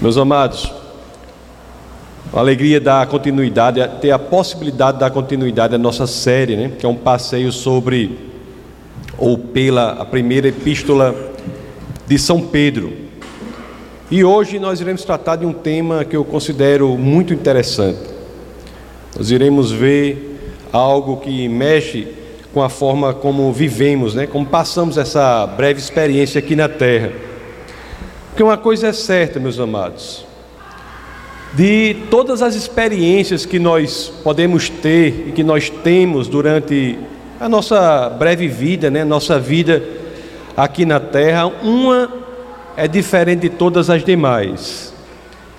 Meus 0.00 0.16
amados, 0.16 0.72
a 2.32 2.38
alegria 2.38 2.80
da 2.80 3.04
continuidade, 3.04 3.86
ter 4.00 4.10
a 4.12 4.18
possibilidade 4.18 4.98
da 4.98 5.10
continuidade 5.10 5.72
da 5.72 5.78
nossa 5.78 6.06
série, 6.06 6.56
né? 6.56 6.72
que 6.78 6.86
é 6.86 6.88
um 6.88 6.94
passeio 6.94 7.52
sobre, 7.52 8.18
ou 9.18 9.36
pela 9.36 9.90
a 10.00 10.04
primeira 10.06 10.48
epístola 10.48 11.14
de 12.06 12.18
São 12.18 12.40
Pedro. 12.40 12.90
E 14.10 14.24
hoje 14.24 14.58
nós 14.58 14.80
iremos 14.80 15.04
tratar 15.04 15.36
de 15.36 15.44
um 15.44 15.52
tema 15.52 16.02
que 16.02 16.16
eu 16.16 16.24
considero 16.24 16.96
muito 16.96 17.34
interessante. 17.34 18.00
Nós 19.14 19.30
iremos 19.30 19.70
ver 19.70 20.56
algo 20.72 21.18
que 21.18 21.46
mexe 21.46 22.08
com 22.54 22.62
a 22.62 22.70
forma 22.70 23.12
como 23.12 23.52
vivemos, 23.52 24.14
né? 24.14 24.26
como 24.26 24.46
passamos 24.46 24.96
essa 24.96 25.46
breve 25.46 25.78
experiência 25.78 26.38
aqui 26.38 26.56
na 26.56 26.70
Terra. 26.70 27.28
Porque 28.30 28.42
uma 28.42 28.56
coisa 28.56 28.88
é 28.88 28.92
certa, 28.92 29.38
meus 29.38 29.58
amados, 29.58 30.24
de 31.52 31.96
todas 32.10 32.42
as 32.42 32.54
experiências 32.54 33.44
que 33.44 33.58
nós 33.58 34.12
podemos 34.22 34.68
ter 34.68 35.28
e 35.28 35.32
que 35.32 35.42
nós 35.42 35.68
temos 35.68 36.28
durante 36.28 36.98
a 37.40 37.48
nossa 37.48 38.08
breve 38.08 38.46
vida, 38.46 38.90
né, 38.90 39.02
nossa 39.04 39.38
vida 39.38 39.82
aqui 40.56 40.84
na 40.84 41.00
terra, 41.00 41.46
uma 41.46 42.12
é 42.76 42.86
diferente 42.86 43.42
de 43.42 43.50
todas 43.50 43.90
as 43.90 44.04
demais. 44.04 44.94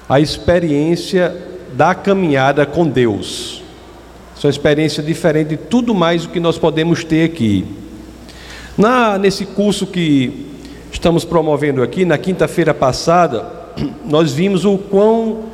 A 0.07 0.19
experiência 0.19 1.35
da 1.73 1.93
caminhada 1.93 2.65
com 2.65 2.87
Deus. 2.87 3.61
Essa 4.35 4.47
é 4.47 4.49
uma 4.49 4.51
experiência 4.51 5.03
diferente 5.03 5.49
de 5.49 5.57
tudo 5.57 5.93
mais 5.93 6.25
o 6.25 6.29
que 6.29 6.39
nós 6.39 6.57
podemos 6.57 7.03
ter 7.03 7.25
aqui. 7.25 7.65
Na, 8.77 9.17
nesse 9.17 9.45
curso 9.45 9.85
que 9.85 10.50
estamos 10.91 11.23
promovendo 11.23 11.81
aqui, 11.81 12.05
na 12.05 12.17
quinta-feira 12.17 12.73
passada, 12.73 13.45
nós 14.05 14.33
vimos 14.33 14.65
o 14.65 14.77
quão 14.77 15.45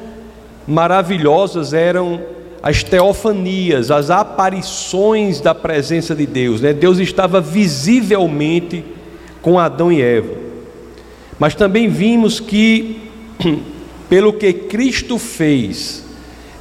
maravilhosas 0.67 1.73
eram 1.73 2.19
as 2.61 2.83
teofanias, 2.83 3.91
as 3.91 4.09
aparições 4.09 5.39
da 5.39 5.53
presença 5.53 6.15
de 6.15 6.25
Deus. 6.25 6.59
Né? 6.59 6.73
Deus 6.73 6.97
estava 6.97 7.39
visivelmente 7.39 8.83
com 9.41 9.59
Adão 9.59 9.91
e 9.91 10.01
Eva. 10.01 10.33
Mas 11.39 11.55
também 11.55 11.87
vimos 11.87 12.39
que, 12.39 13.09
pelo 14.09 14.33
que 14.33 14.51
Cristo 14.51 15.17
fez, 15.17 16.03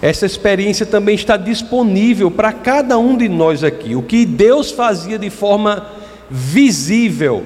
essa 0.03 0.27
experiência 0.27 0.84
também 0.84 1.15
está 1.15 1.37
disponível 1.37 2.31
para 2.31 2.53
cada 2.53 2.98
um 2.98 3.17
de 3.17 3.28
nós 3.28 3.65
aqui. 3.65 3.97
O 3.97 4.03
que 4.03 4.27
Deus 4.27 4.70
fazia 4.70 5.19
de 5.19 5.31
forma 5.31 5.87
visível 6.31 7.43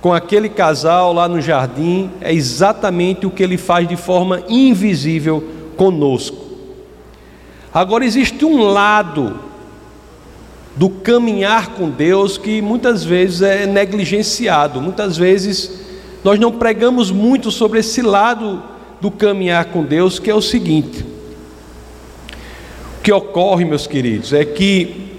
com 0.00 0.12
aquele 0.12 0.48
casal 0.48 1.12
lá 1.12 1.28
no 1.28 1.40
jardim 1.40 2.10
é 2.20 2.32
exatamente 2.32 3.26
o 3.26 3.30
que 3.30 3.42
ele 3.42 3.58
faz 3.58 3.86
de 3.86 3.96
forma 3.96 4.42
invisível 4.48 5.44
conosco. 5.76 6.36
Agora 7.72 8.04
existe 8.04 8.44
um 8.44 8.62
lado 8.62 9.38
do 10.74 10.88
caminhar 10.88 11.74
com 11.74 11.90
Deus 11.90 12.38
que 12.38 12.62
muitas 12.62 13.04
vezes 13.04 13.42
é 13.42 13.66
negligenciado, 13.66 14.80
muitas 14.80 15.16
vezes 15.16 15.80
nós 16.24 16.38
não 16.38 16.52
pregamos 16.52 17.10
muito 17.10 17.50
sobre 17.50 17.80
esse 17.80 18.00
lado 18.02 18.62
do 19.00 19.10
caminhar 19.10 19.66
com 19.66 19.84
Deus, 19.84 20.18
que 20.18 20.30
é 20.30 20.34
o 20.34 20.42
seguinte: 20.42 21.04
o 22.98 23.02
que 23.02 23.12
ocorre, 23.12 23.64
meus 23.64 23.86
queridos, 23.86 24.32
é 24.32 24.44
que 24.44 25.10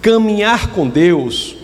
caminhar 0.00 0.68
com 0.68 0.88
Deus 0.88 1.56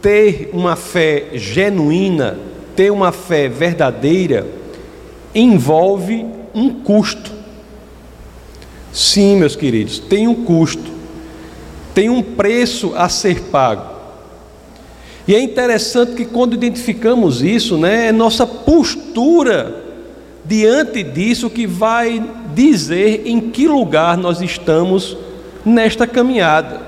ter 0.00 0.50
uma 0.52 0.76
fé 0.76 1.26
genuína, 1.34 2.38
ter 2.74 2.90
uma 2.90 3.12
fé 3.12 3.48
verdadeira, 3.48 4.46
envolve 5.34 6.26
um 6.54 6.70
custo. 6.70 7.32
Sim, 8.92 9.36
meus 9.36 9.54
queridos, 9.54 9.98
tem 9.98 10.26
um 10.26 10.44
custo, 10.44 10.90
tem 11.94 12.08
um 12.08 12.22
preço 12.22 12.92
a 12.96 13.08
ser 13.08 13.42
pago. 13.42 13.96
E 15.28 15.34
é 15.34 15.40
interessante 15.40 16.14
que 16.14 16.24
quando 16.24 16.54
identificamos 16.54 17.42
isso, 17.42 17.76
né, 17.76 18.06
é 18.06 18.12
nossa 18.12 18.46
postura 18.46 19.84
diante 20.44 21.02
disso 21.02 21.50
que 21.50 21.66
vai 21.66 22.24
dizer 22.54 23.22
em 23.26 23.40
que 23.40 23.66
lugar 23.66 24.16
nós 24.16 24.40
estamos 24.40 25.16
nesta 25.64 26.06
caminhada. 26.06 26.80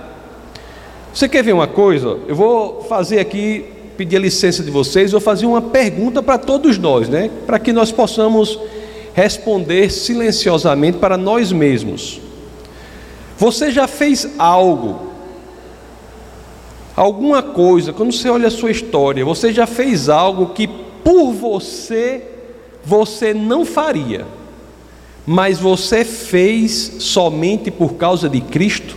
Você 1.12 1.28
quer 1.28 1.42
ver 1.42 1.52
uma 1.52 1.66
coisa? 1.66 2.18
Eu 2.28 2.36
vou 2.36 2.82
fazer 2.84 3.18
aqui, 3.18 3.64
pedir 3.96 4.16
a 4.16 4.20
licença 4.20 4.62
de 4.62 4.70
vocês, 4.70 5.12
vou 5.12 5.20
fazer 5.20 5.46
uma 5.46 5.60
pergunta 5.62 6.22
para 6.22 6.38
todos 6.38 6.78
nós, 6.78 7.08
né? 7.08 7.30
Para 7.46 7.58
que 7.58 7.72
nós 7.72 7.90
possamos 7.90 8.58
responder 9.14 9.90
silenciosamente 9.90 10.98
para 10.98 11.16
nós 11.16 11.50
mesmos. 11.50 12.20
Você 13.36 13.70
já 13.70 13.86
fez 13.88 14.28
algo, 14.38 15.12
alguma 16.94 17.42
coisa, 17.42 17.92
quando 17.92 18.12
você 18.12 18.28
olha 18.28 18.48
a 18.48 18.50
sua 18.50 18.70
história, 18.70 19.24
você 19.24 19.52
já 19.52 19.66
fez 19.66 20.08
algo 20.08 20.50
que 20.54 20.68
por 21.02 21.32
você, 21.32 22.22
você 22.84 23.32
não 23.32 23.64
faria, 23.64 24.26
mas 25.26 25.58
você 25.58 26.04
fez 26.04 26.96
somente 26.98 27.70
por 27.70 27.94
causa 27.94 28.28
de 28.28 28.40
Cristo? 28.40 28.96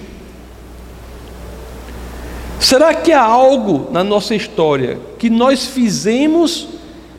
Será 2.71 2.93
que 2.93 3.11
há 3.11 3.21
algo 3.21 3.91
na 3.91 4.01
nossa 4.01 4.33
história 4.33 4.97
que 5.19 5.29
nós 5.29 5.65
fizemos, 5.65 6.69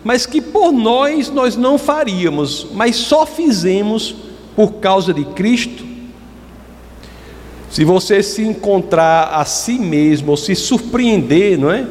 mas 0.02 0.24
que 0.24 0.40
por 0.40 0.72
nós 0.72 1.28
nós 1.28 1.58
não 1.58 1.76
faríamos, 1.76 2.68
mas 2.72 2.96
só 2.96 3.26
fizemos 3.26 4.14
por 4.56 4.76
causa 4.76 5.12
de 5.12 5.26
Cristo? 5.26 5.84
Se 7.70 7.84
você 7.84 8.22
se 8.22 8.40
encontrar 8.40 9.24
a 9.24 9.44
si 9.44 9.78
mesmo, 9.78 10.30
ou 10.30 10.38
se 10.38 10.54
surpreender, 10.54 11.58
não 11.58 11.70
é? 11.70 11.86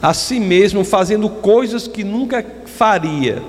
A 0.00 0.14
si 0.14 0.38
mesmo 0.38 0.84
fazendo 0.84 1.28
coisas 1.28 1.88
que 1.88 2.04
nunca 2.04 2.46
faria 2.66 3.42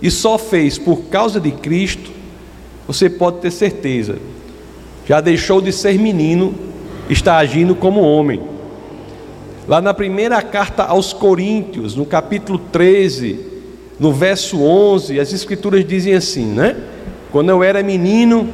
e 0.00 0.08
só 0.08 0.38
fez 0.38 0.78
por 0.78 1.00
causa 1.06 1.40
de 1.40 1.50
Cristo, 1.50 2.12
você 2.86 3.10
pode 3.10 3.38
ter 3.38 3.50
certeza, 3.50 4.20
já 5.04 5.20
deixou 5.20 5.60
de 5.60 5.72
ser 5.72 5.98
menino, 5.98 6.54
está 7.10 7.38
agindo 7.38 7.74
como 7.74 8.02
homem. 8.02 8.56
Lá 9.68 9.82
na 9.82 9.92
primeira 9.92 10.40
carta 10.40 10.82
aos 10.82 11.12
Coríntios, 11.12 11.94
no 11.94 12.06
capítulo 12.06 12.58
13, 12.58 13.38
no 14.00 14.14
verso 14.14 14.62
11, 14.62 15.20
as 15.20 15.30
escrituras 15.30 15.86
dizem 15.86 16.14
assim, 16.14 16.46
né? 16.46 16.74
Quando 17.30 17.50
eu 17.50 17.62
era 17.62 17.82
menino, 17.82 18.48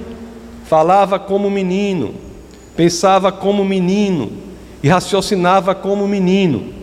falava 0.64 1.16
como 1.16 1.48
menino, 1.48 2.14
pensava 2.76 3.30
como 3.30 3.64
menino 3.64 4.32
e 4.82 4.88
raciocinava 4.88 5.72
como 5.72 6.08
menino. 6.08 6.74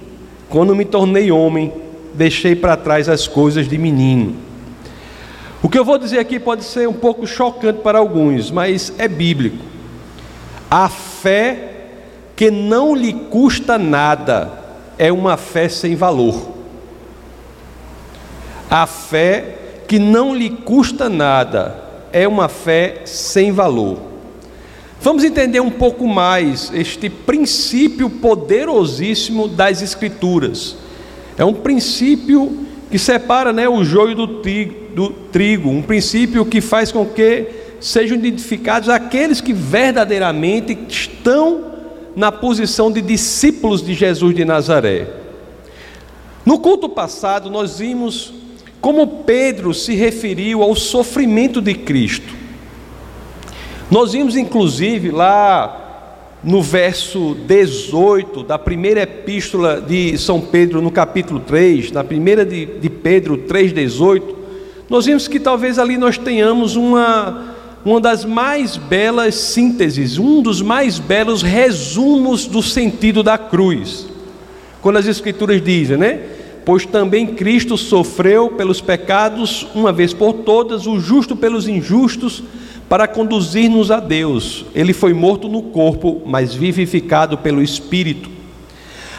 Quando 0.50 0.74
me 0.74 0.86
tornei 0.86 1.30
homem, 1.30 1.74
deixei 2.14 2.56
para 2.56 2.78
trás 2.78 3.10
as 3.10 3.28
coisas 3.28 3.68
de 3.68 3.78
menino. 3.78 4.38
O 5.62 5.68
que 5.68 5.78
eu 5.78 5.84
vou 5.84 5.98
dizer 5.98 6.20
aqui 6.20 6.40
pode 6.40 6.64
ser 6.64 6.88
um 6.88 6.94
pouco 6.94 7.28
chocante 7.28 7.82
para 7.82 8.00
alguns, 8.00 8.50
mas 8.50 8.94
é 8.98 9.10
bíblico. 9.10 9.58
A 10.70 10.88
fé 10.88 11.71
que 12.42 12.50
não 12.50 12.96
lhe 12.96 13.14
custa 13.14 13.78
nada, 13.78 14.52
é 14.98 15.12
uma 15.12 15.38
fé 15.38 15.70
sem 15.70 15.96
valor. 15.96 16.54
A 18.68 18.88
fé 18.88 19.58
que 19.88 20.00
não 20.00 20.34
lhe 20.34 20.50
custa 20.50 21.08
nada 21.08 21.80
é 22.12 22.28
uma 22.28 22.50
fé 22.50 23.02
sem 23.06 23.52
valor. 23.52 24.00
Vamos 25.00 25.24
entender 25.24 25.60
um 25.60 25.70
pouco 25.70 26.08
mais 26.08 26.72
este 26.74 27.12
princípio 27.12 28.10
poderosíssimo 28.10 29.48
das 29.48 29.84
Escrituras. 29.84 30.76
É 31.38 31.46
um 31.46 31.54
princípio 31.54 32.66
que 32.90 32.98
separa 32.98 33.54
né, 33.54 33.70
o 33.70 33.84
joio 33.84 34.16
do 34.16 34.42
do 34.96 35.10
trigo, 35.32 35.70
um 35.70 35.84
princípio 35.84 36.44
que 36.44 36.60
faz 36.60 36.92
com 36.92 37.06
que 37.06 37.46
sejam 37.80 38.18
identificados 38.18 38.90
aqueles 38.90 39.40
que 39.40 39.54
verdadeiramente 39.54 40.76
estão 40.90 41.71
na 42.16 42.32
posição 42.32 42.92
de 42.92 43.02
discípulos 43.02 43.82
de 43.82 43.94
Jesus 43.94 44.36
de 44.36 44.46
Nazaré. 44.46 45.08
No 46.46 46.60
culto 46.60 46.90
passado, 46.90 47.50
nós 47.50 47.80
vimos 47.80 48.34
como 48.80 49.24
Pedro 49.24 49.74
se 49.74 49.94
referiu 49.94 50.64
ao 50.64 50.76
sofrimento 50.76 51.62
de 51.62 51.76
Cristo. 51.76 52.34
Nós 53.92 54.14
vimos, 54.14 54.36
inclusive, 54.36 55.12
lá 55.12 55.82
no 56.44 56.62
verso 56.62 57.36
18 57.46 58.44
da 58.44 58.58
primeira 58.58 59.02
epístola 59.02 59.80
de 59.80 60.18
São 60.18 60.42
Pedro, 60.42 60.82
no 60.82 60.90
capítulo 60.90 61.40
3, 61.40 61.92
na 61.92 62.04
primeira 62.04 62.44
de, 62.44 62.66
de 62.66 62.90
Pedro 62.90 63.38
3,18, 63.38 64.36
nós 64.90 65.06
vimos 65.06 65.28
que 65.28 65.40
talvez 65.40 65.78
ali 65.78 65.98
nós 65.98 66.18
tenhamos 66.18 66.76
uma 66.76 67.51
uma 67.84 68.00
das 68.00 68.24
mais 68.26 68.78
belas 68.78 69.36
sínteses, 69.36 70.18
um 70.18 70.42
dos 70.42 70.62
mais 70.62 71.00
belos 71.00 71.42
resumos 71.42 72.46
do 72.46 72.62
sentido 72.62 73.24
da 73.24 73.38
cruz. 73.38 74.08
Quando 74.82 74.98
as 74.98 75.08
Escrituras 75.08 75.62
dizem, 75.64 75.98
né? 75.98 76.20
Pois 76.64 76.86
também 76.86 77.26
Cristo 77.26 77.76
sofreu 77.76 78.50
pelos 78.50 78.80
pecados 78.80 79.66
uma 79.74 79.92
vez 79.92 80.14
por 80.14 80.34
todas, 80.34 80.86
o 80.86 81.00
justo 81.00 81.36
pelos 81.36 81.68
injustos, 81.68 82.44
para 82.88 83.08
conduzir-nos 83.08 83.90
a 83.90 84.00
Deus. 84.00 84.66
Ele 84.76 84.94
foi 84.94 85.14
morto 85.14 85.48
no 85.48 85.64
corpo, 85.64 86.22
mas 86.26 86.54
vivificado 86.54 87.38
pelo 87.38 87.64
Espírito. 87.64 88.30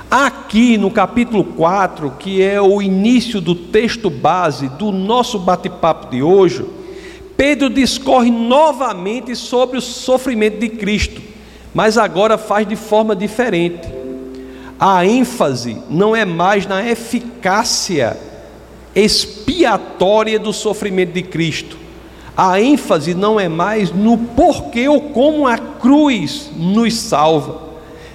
Aqui 0.08 0.76
no 0.76 0.90
capítulo 0.90 1.42
4, 1.42 2.12
que 2.18 2.42
é 2.42 2.60
o 2.60 2.82
início 2.82 3.40
do 3.40 3.54
texto 3.54 4.10
base 4.10 4.68
do 4.68 4.92
nosso 4.92 5.38
bate-papo 5.38 6.10
de 6.10 6.22
hoje, 6.22 6.64
Pedro 7.36 7.70
discorre 7.70 8.30
novamente 8.30 9.34
sobre 9.34 9.78
o 9.78 9.82
sofrimento 9.82 10.58
de 10.58 10.68
Cristo, 10.68 11.20
mas 11.74 11.96
agora 11.98 12.36
faz 12.38 12.66
de 12.66 12.76
forma 12.76 13.16
diferente. 13.16 13.88
A 14.78 15.06
ênfase 15.06 15.76
não 15.88 16.14
é 16.14 16.24
mais 16.24 16.66
na 16.66 16.86
eficácia 16.86 18.16
expiatória 18.94 20.38
do 20.38 20.52
sofrimento 20.52 21.12
de 21.12 21.22
Cristo, 21.22 21.78
a 22.36 22.60
ênfase 22.60 23.14
não 23.14 23.38
é 23.38 23.48
mais 23.48 23.92
no 23.92 24.16
porquê 24.16 24.88
ou 24.88 25.00
como 25.00 25.46
a 25.46 25.58
cruz 25.58 26.50
nos 26.56 26.94
salva, 26.94 27.72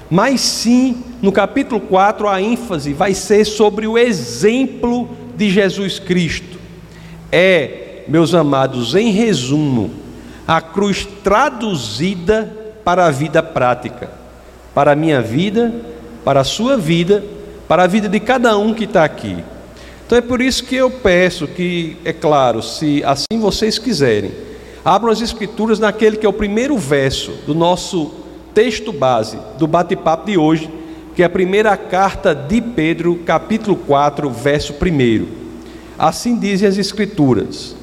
mas 0.10 0.42
sim, 0.42 1.04
no 1.22 1.32
capítulo 1.32 1.82
4, 1.82 2.28
a 2.28 2.42
ênfase 2.42 2.94
vai 2.94 3.14
ser 3.14 3.46
sobre 3.46 3.88
o 3.88 3.98
exemplo 3.98 5.10
de 5.36 5.50
Jesus 5.50 6.00
Cristo. 6.00 6.58
É, 7.32 7.87
meus 8.08 8.34
amados, 8.34 8.96
em 8.96 9.12
resumo, 9.12 9.92
a 10.48 10.62
cruz 10.62 11.08
traduzida 11.24 12.54
para 12.84 13.06
a 13.06 13.12
vida 13.12 13.44
prática, 13.44 14.10
para 14.74 14.94
a 14.94 14.96
minha 14.96 15.22
vida, 15.22 15.74
para 16.24 16.42
a 16.42 16.44
sua 16.44 16.78
vida, 16.78 17.24
para 17.68 17.84
a 17.84 17.88
vida 17.88 18.08
de 18.08 18.20
cada 18.20 18.58
um 18.58 18.74
que 18.74 18.86
está 18.86 19.04
aqui. 19.04 19.44
Então 20.06 20.18
é 20.18 20.22
por 20.22 20.42
isso 20.42 20.64
que 20.64 20.76
eu 20.76 20.90
peço 20.90 21.48
que, 21.48 21.98
é 22.06 22.14
claro, 22.14 22.64
se 22.64 23.04
assim 23.04 23.40
vocês 23.40 23.78
quiserem, 23.78 24.32
abram 24.84 25.12
as 25.12 25.22
Escrituras 25.22 25.80
naquele 25.80 26.16
que 26.16 26.26
é 26.26 26.30
o 26.30 26.34
primeiro 26.34 26.78
verso 26.78 27.32
do 27.46 27.54
nosso 27.54 28.14
texto 28.54 28.94
base 28.94 29.38
do 29.58 29.68
bate-papo 29.68 30.26
de 30.26 30.38
hoje, 30.38 30.70
que 31.14 31.22
é 31.22 31.26
a 31.26 31.30
primeira 31.30 31.76
carta 31.76 32.34
de 32.34 32.62
Pedro, 32.62 33.18
capítulo 33.26 33.76
4, 33.76 34.30
verso 34.30 34.74
1. 34.74 35.28
Assim 36.00 36.40
dizem 36.40 36.68
as 36.68 36.78
Escrituras: 36.78 37.77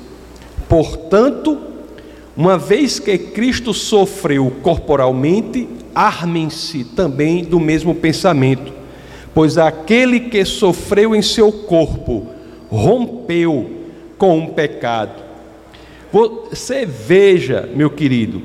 Portanto, 0.69 1.59
uma 2.37 2.59
vez 2.59 2.99
que 2.99 3.17
Cristo 3.17 3.73
sofreu 3.73 4.53
corporalmente, 4.63 5.69
armem-se 5.95 6.85
também 6.85 7.45
do 7.45 7.61
mesmo 7.61 7.95
pensamento 7.95 8.85
pois 9.35 9.59
aquele 9.59 10.21
que 10.21 10.45
sofreu 10.45 11.15
em 11.15 11.21
seu 11.21 11.51
corpo 11.51 12.29
rompeu 12.71 13.71
com 14.17 14.39
o 14.39 14.51
pecado. 14.53 15.23
Você 16.13 16.87
veja, 16.87 17.69
meu 17.75 17.91
querido, 17.91 18.41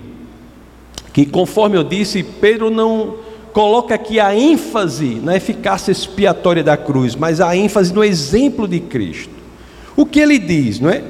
que 1.13 1.27
conforme 1.27 1.77
eu 1.77 1.83
disse, 1.83 2.23
Pedro 2.23 2.71
não 2.71 3.17
coloca 3.53 3.93
aqui 3.93 4.19
a 4.19 4.35
ênfase 4.35 5.15
na 5.23 5.35
eficácia 5.35 5.91
expiatória 5.91 6.63
da 6.63 6.75
cruz, 6.75 7.15
mas 7.15 7.39
a 7.39 7.55
ênfase 7.55 7.93
no 7.93 8.03
exemplo 8.03 8.67
de 8.67 8.79
Cristo. 8.79 9.33
O 9.95 10.05
que 10.05 10.19
ele 10.19 10.39
diz, 10.39 10.79
não 10.79 10.89
é? 10.89 11.03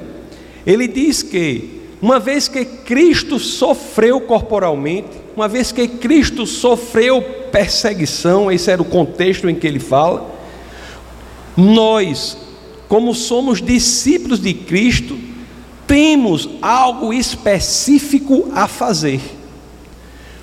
Ele 0.66 0.88
diz 0.88 1.24
que, 1.24 1.82
uma 2.02 2.20
vez 2.20 2.48
que 2.48 2.66
Cristo 2.66 3.40
sofreu 3.40 4.22
corporalmente, 4.22 5.10
uma 5.36 5.48
vez 5.48 5.72
que 5.72 5.88
Cristo 5.88 6.46
sofreu 6.46 7.22
perseguição, 7.52 8.52
esse 8.52 8.70
era 8.70 8.82
o 8.82 8.86
contexto 8.86 9.50
em 9.50 9.56
que 9.56 9.66
ele 9.66 9.80
fala, 9.80 10.30
nós, 11.56 12.38
como 12.88 13.14
somos 13.14 13.62
discípulos 13.62 14.40
de 14.40 14.54
Cristo, 14.54 15.18
temos 15.88 16.50
algo 16.62 17.14
específico 17.14 18.50
a 18.54 18.68
fazer. 18.68 19.20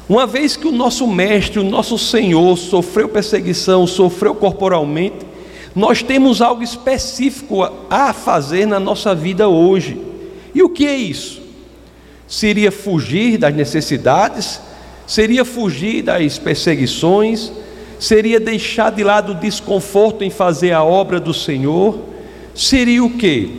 Uma 0.09 0.27
vez 0.27 0.57
que 0.57 0.69
o 0.69 0.73
nosso 0.73 1.07
Mestre, 1.07 1.59
o 1.59 1.65
nosso 1.65 1.99
Senhor, 1.99 2.57
sofreu 2.57 3.09
perseguição, 3.09 3.87
sofreu 3.87 4.35
corporalmente, 4.35 5.27
nós 5.75 6.03
temos 6.03 6.41
algo 6.41 6.63
específico 6.63 7.63
a 7.91 8.13
fazer 8.13 8.67
na 8.67 8.81
nossa 8.81 9.15
vida 9.15 9.49
hoje. 9.49 10.06
E 10.57 10.63
o 10.63 10.71
que 10.71 10.87
é 10.87 10.97
isso? 10.97 11.43
Seria 12.27 12.73
fugir 12.73 13.37
das 13.37 13.55
necessidades, 13.55 14.59
seria 15.07 15.45
fugir 15.45 16.03
das 16.03 16.39
perseguições, 16.39 17.53
seria 18.01 18.41
deixar 18.41 18.91
de 18.91 19.05
lado 19.05 19.33
o 19.33 19.35
desconforto 19.35 20.25
em 20.25 20.31
fazer 20.31 20.73
a 20.73 20.83
obra 20.83 21.21
do 21.21 21.35
Senhor, 21.35 21.99
seria 22.55 23.05
o 23.05 23.11
quê? 23.19 23.51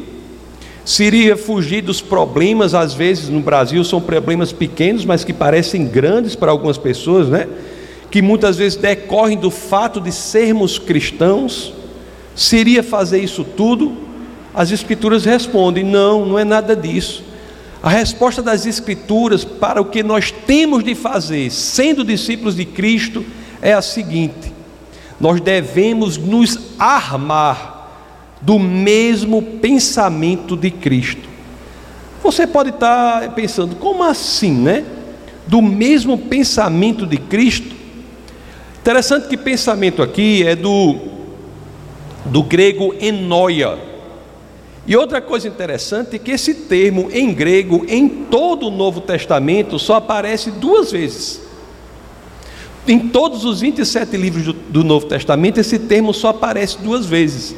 Seria 0.84 1.38
fugir 1.38 1.84
dos 1.84 2.02
problemas, 2.02 2.74
às 2.74 2.96
vezes 2.96 3.30
no 3.30 3.42
Brasil 3.42 3.84
são 3.84 4.02
problemas 4.02 4.52
pequenos, 4.52 5.06
mas 5.06 5.24
que 5.24 5.34
parecem 5.34 5.86
grandes 5.86 6.36
para 6.36 6.50
algumas 6.50 6.80
pessoas, 6.80 7.30
né? 7.30 7.48
Que 8.10 8.24
muitas 8.24 8.58
vezes 8.58 8.76
decorrem 8.76 9.38
do 9.38 9.52
fato 9.52 10.02
de 10.02 10.12
sermos 10.12 10.80
cristãos. 10.80 11.72
Seria 12.36 12.82
fazer 12.82 13.20
isso 13.20 13.44
tudo? 13.44 14.07
As 14.58 14.72
Escrituras 14.72 15.24
respondem: 15.24 15.84
não, 15.84 16.26
não 16.26 16.40
é 16.40 16.44
nada 16.44 16.76
disso. 16.76 17.24
A 17.84 17.90
resposta 17.92 18.42
das 18.42 18.66
Escrituras 18.66 19.46
para 19.46 19.80
o 19.80 19.86
que 19.86 20.02
nós 20.02 20.32
temos 20.32 20.84
de 20.84 20.96
fazer, 20.96 21.52
sendo 21.52 22.04
discípulos 22.04 22.56
de 22.56 22.66
Cristo, 22.66 23.24
é 23.62 23.72
a 23.74 23.84
seguinte: 23.84 24.52
nós 25.22 25.40
devemos 25.40 26.18
nos 26.18 26.60
armar 26.80 27.88
do 28.42 28.58
mesmo 28.58 29.44
pensamento 29.44 30.58
de 30.58 30.72
Cristo. 30.72 31.30
Você 32.24 32.48
pode 32.48 32.72
estar 32.72 33.36
pensando, 33.36 33.76
como 33.76 34.04
assim, 34.04 34.52
né? 34.52 34.84
Do 35.46 35.62
mesmo 35.62 36.18
pensamento 36.18 37.06
de 37.06 37.18
Cristo? 37.18 37.76
Interessante 38.82 39.28
que 39.28 39.38
pensamento 39.38 40.02
aqui 40.02 40.44
é 40.48 40.56
do, 40.56 40.96
do 42.26 42.42
grego 42.42 42.96
enoia 43.00 43.97
e 44.88 44.96
outra 44.96 45.20
coisa 45.20 45.50
interessante 45.50 46.16
é 46.16 46.20
que 46.20 46.32
esse 46.32 46.54
termo 46.54 47.10
em 47.12 47.34
grego, 47.34 47.86
em 47.90 48.08
todo 48.08 48.68
o 48.68 48.72
Novo 48.72 49.02
Testamento, 49.02 49.78
só 49.78 49.96
aparece 49.96 50.50
duas 50.50 50.94
vezes. 50.94 51.42
Em 52.88 52.98
todos 52.98 53.44
os 53.44 53.60
27 53.60 54.16
livros 54.16 54.46
do, 54.46 54.54
do 54.54 54.84
Novo 54.86 55.08
Testamento, 55.08 55.60
esse 55.60 55.78
termo 55.78 56.14
só 56.14 56.30
aparece 56.30 56.78
duas 56.78 57.06
vezes. 57.06 57.54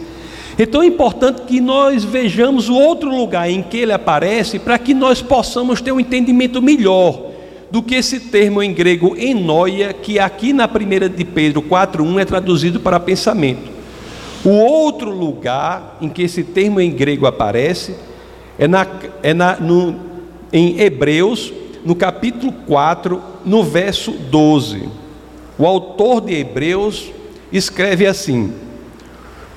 Então 0.57 0.81
é 0.81 0.87
importante 0.87 1.43
que 1.43 1.61
nós 1.61 2.03
vejamos 2.03 2.67
o 2.67 2.73
outro 2.73 3.15
lugar 3.15 3.47
em 3.47 3.61
que 3.61 3.77
ele 3.77 3.93
aparece, 3.93 4.57
para 4.57 4.79
que 4.79 4.95
nós 4.95 5.21
possamos 5.21 5.81
ter 5.81 5.91
um 5.91 5.99
entendimento 5.99 6.59
melhor 6.59 7.29
do 7.69 7.83
que 7.83 7.93
esse 7.93 8.19
termo 8.19 8.63
em 8.63 8.73
grego 8.73 9.15
enoia, 9.15 9.93
que 9.93 10.17
aqui 10.17 10.51
na 10.51 10.67
primeira 10.67 11.07
de 11.07 11.23
Pedro 11.23 11.61
4:1 11.61 12.19
é 12.19 12.25
traduzido 12.25 12.79
para 12.79 12.99
pensamento. 12.99 13.78
O 14.43 14.49
outro 14.49 15.11
lugar 15.11 15.97
em 15.99 16.07
que 16.07 16.23
esse 16.23 16.43
termo 16.43 16.79
em 16.79 16.91
grego 16.91 17.25
aparece 17.25 17.95
é, 18.57 18.67
na, 18.67 18.87
é 19.21 19.33
na, 19.33 19.57
no, 19.57 19.95
em 20.51 20.79
Hebreus, 20.79 21.51
no 21.83 21.93
capítulo 21.93 22.53
4, 22.65 23.21
no 23.45 23.63
verso 23.63 24.11
12. 24.11 24.87
O 25.57 25.65
autor 25.65 26.21
de 26.21 26.33
Hebreus 26.35 27.11
escreve 27.51 28.07
assim: 28.07 28.53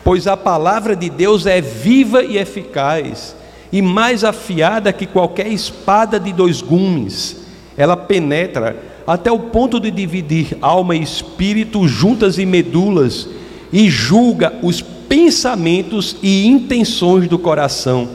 Pois 0.03 0.27
a 0.27 0.37
palavra 0.37 0.97
de 0.97 1.09
Deus 1.09 1.47
é 1.47 1.61
viva 1.61 2.25
e 2.25 2.37
eficaz, 2.37 3.37
e 3.73 3.81
mais 3.81 4.25
afiada 4.25 4.93
que 4.93 5.07
qualquer 5.07 5.47
espada 5.47 6.19
de 6.19 6.33
dois 6.33 6.61
gumes. 6.61 7.41
Ela 7.77 7.97
penetra 7.97 8.77
até 9.07 9.31
o 9.31 9.39
ponto 9.39 9.79
de 9.79 9.91
dividir 9.91 10.59
alma 10.61 10.97
e 10.97 11.03
espírito, 11.03 11.87
juntas 11.87 12.37
e 12.37 12.45
medulas 12.45 13.29
e 13.73 13.88
julga 13.88 14.52
os 14.62 14.83
pensamentos 14.83 16.17
e 16.23 16.47
intenções 16.47 17.29
do 17.29 17.38
coração. 17.38 18.09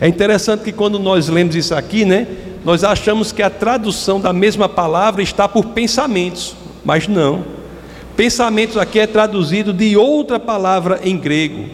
É 0.00 0.06
interessante 0.06 0.62
que 0.62 0.72
quando 0.72 0.98
nós 0.98 1.28
lemos 1.28 1.56
isso 1.56 1.74
aqui, 1.74 2.04
né, 2.04 2.26
nós 2.64 2.84
achamos 2.84 3.32
que 3.32 3.42
a 3.42 3.50
tradução 3.50 4.20
da 4.20 4.32
mesma 4.32 4.68
palavra 4.68 5.22
está 5.22 5.48
por 5.48 5.66
pensamentos, 5.66 6.54
mas 6.84 7.08
não. 7.08 7.44
Pensamentos 8.16 8.76
aqui 8.76 8.98
é 8.98 9.06
traduzido 9.06 9.72
de 9.72 9.96
outra 9.96 10.38
palavra 10.38 11.00
em 11.02 11.16
grego, 11.16 11.66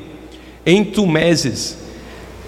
entumeses. 0.65 1.79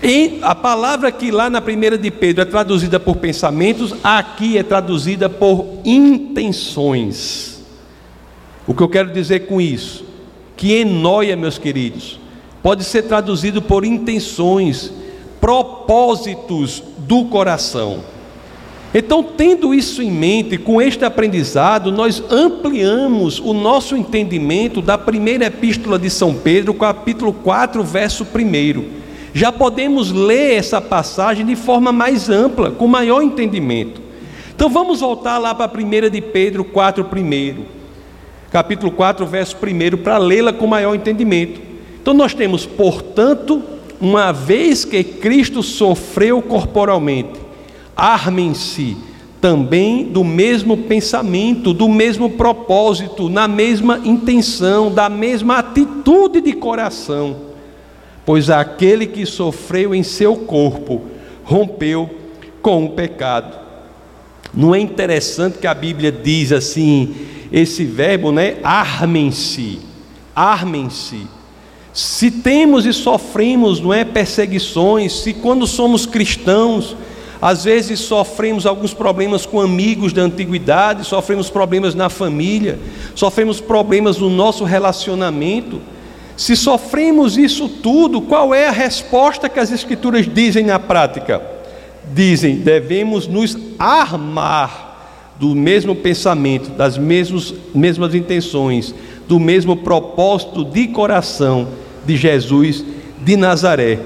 Em, 0.02 0.38
a 0.42 0.54
palavra 0.54 1.10
que 1.10 1.30
lá 1.30 1.48
na 1.48 1.60
primeira 1.60 1.96
de 1.96 2.10
Pedro 2.10 2.42
é 2.42 2.44
traduzida 2.44 3.00
por 3.00 3.16
pensamentos, 3.16 3.94
aqui 4.04 4.58
é 4.58 4.62
traduzida 4.62 5.28
por 5.28 5.80
intenções. 5.84 7.64
O 8.66 8.75
que 8.75 8.82
eu 8.82 8.88
quero 8.88 9.12
dizer 9.12 9.46
com 9.46 9.60
isso? 9.60 10.05
Que 10.56 10.72
enoia, 10.72 11.36
meus 11.36 11.58
queridos, 11.58 12.18
pode 12.62 12.82
ser 12.82 13.02
traduzido 13.02 13.60
por 13.60 13.84
intenções, 13.84 14.92
propósitos 15.40 16.82
do 16.98 17.26
coração. 17.26 18.00
Então, 18.94 19.22
tendo 19.22 19.75
isso 19.75 20.00
em 20.00 20.10
mente, 20.10 20.56
com 20.56 20.80
este 20.80 21.04
aprendizado, 21.04 21.92
nós 21.92 22.22
ampliamos 22.30 23.38
o 23.38 23.52
nosso 23.52 23.94
entendimento 23.94 24.80
da 24.80 24.96
primeira 24.96 25.46
epístola 25.46 25.98
de 25.98 26.08
São 26.08 26.34
Pedro, 26.34 26.72
capítulo 26.72 27.32
4, 27.32 27.84
verso 27.84 28.25
1. 28.25 28.84
Já 29.34 29.52
podemos 29.52 30.10
ler 30.10 30.54
essa 30.54 30.80
passagem 30.80 31.44
de 31.44 31.54
forma 31.54 31.92
mais 31.92 32.30
ampla, 32.30 32.70
com 32.70 32.86
maior 32.88 33.20
entendimento. 33.20 34.00
Então 34.54 34.70
vamos 34.70 35.00
voltar 35.00 35.36
lá 35.36 35.54
para 35.54 35.66
a 35.66 35.68
primeira 35.68 36.08
de 36.08 36.22
Pedro 36.22 36.64
4, 36.64 37.04
1. 37.04 37.75
Capítulo 38.56 38.90
4, 38.90 39.26
verso 39.26 39.54
1, 39.54 39.98
para 39.98 40.16
lê-la 40.16 40.50
com 40.50 40.66
maior 40.66 40.94
entendimento. 40.94 41.60
Então 42.00 42.14
nós 42.14 42.32
temos, 42.32 42.64
portanto, 42.64 43.62
uma 44.00 44.32
vez 44.32 44.82
que 44.82 45.04
Cristo 45.04 45.62
sofreu 45.62 46.40
corporalmente, 46.40 47.38
armem-se 47.94 48.96
também 49.42 50.04
do 50.06 50.25
mesmo 50.25 50.75
pensamento, 50.75 51.75
do 51.75 51.86
mesmo 51.86 52.30
propósito, 52.30 53.28
na 53.28 53.46
mesma 53.46 54.00
intenção, 54.02 54.90
da 54.90 55.10
mesma 55.10 55.58
atitude 55.58 56.40
de 56.40 56.54
coração. 56.54 57.36
Pois 58.25 58.48
aquele 58.48 59.06
que 59.06 59.26
sofreu 59.26 59.94
em 59.94 60.02
seu 60.02 60.34
corpo 60.34 61.02
rompeu 61.44 62.08
com 62.62 62.86
o 62.86 62.90
pecado. 62.92 63.65
Não 64.56 64.75
é 64.75 64.80
interessante 64.80 65.58
que 65.58 65.66
a 65.66 65.75
Bíblia 65.75 66.10
diz 66.10 66.50
assim, 66.50 67.14
esse 67.52 67.84
verbo, 67.84 68.32
né? 68.32 68.56
Armem-se, 68.62 69.80
armem-se. 70.34 71.26
Se 71.92 72.30
temos 72.30 72.86
e 72.86 72.92
sofremos, 72.92 73.80
não 73.80 73.92
é 73.92 74.04
perseguições, 74.04 75.12
se 75.12 75.34
quando 75.34 75.66
somos 75.66 76.06
cristãos, 76.06 76.96
às 77.40 77.64
vezes 77.64 78.00
sofremos 78.00 78.64
alguns 78.64 78.94
problemas 78.94 79.44
com 79.44 79.60
amigos 79.60 80.12
da 80.12 80.22
antiguidade, 80.22 81.04
sofremos 81.04 81.50
problemas 81.50 81.94
na 81.94 82.08
família, 82.08 82.78
sofremos 83.14 83.60
problemas 83.60 84.18
no 84.18 84.30
nosso 84.30 84.64
relacionamento. 84.64 85.80
Se 86.36 86.56
sofremos 86.56 87.36
isso 87.36 87.68
tudo, 87.68 88.22
qual 88.22 88.54
é 88.54 88.68
a 88.68 88.72
resposta 88.72 89.48
que 89.48 89.60
as 89.60 89.70
Escrituras 89.70 90.26
dizem 90.26 90.64
na 90.64 90.78
prática? 90.78 91.55
Dizem, 92.12 92.56
devemos 92.56 93.26
nos 93.26 93.56
armar 93.78 94.86
do 95.38 95.54
mesmo 95.54 95.94
pensamento, 95.94 96.70
das 96.70 96.96
mesmas, 96.96 97.52
mesmas 97.75 98.14
intenções, 98.14 98.94
do 99.28 99.38
mesmo 99.38 99.76
propósito 99.76 100.64
de 100.64 100.88
coração 100.88 101.68
de 102.06 102.16
Jesus 102.16 102.84
de 103.22 103.36
Nazaré. 103.36 103.98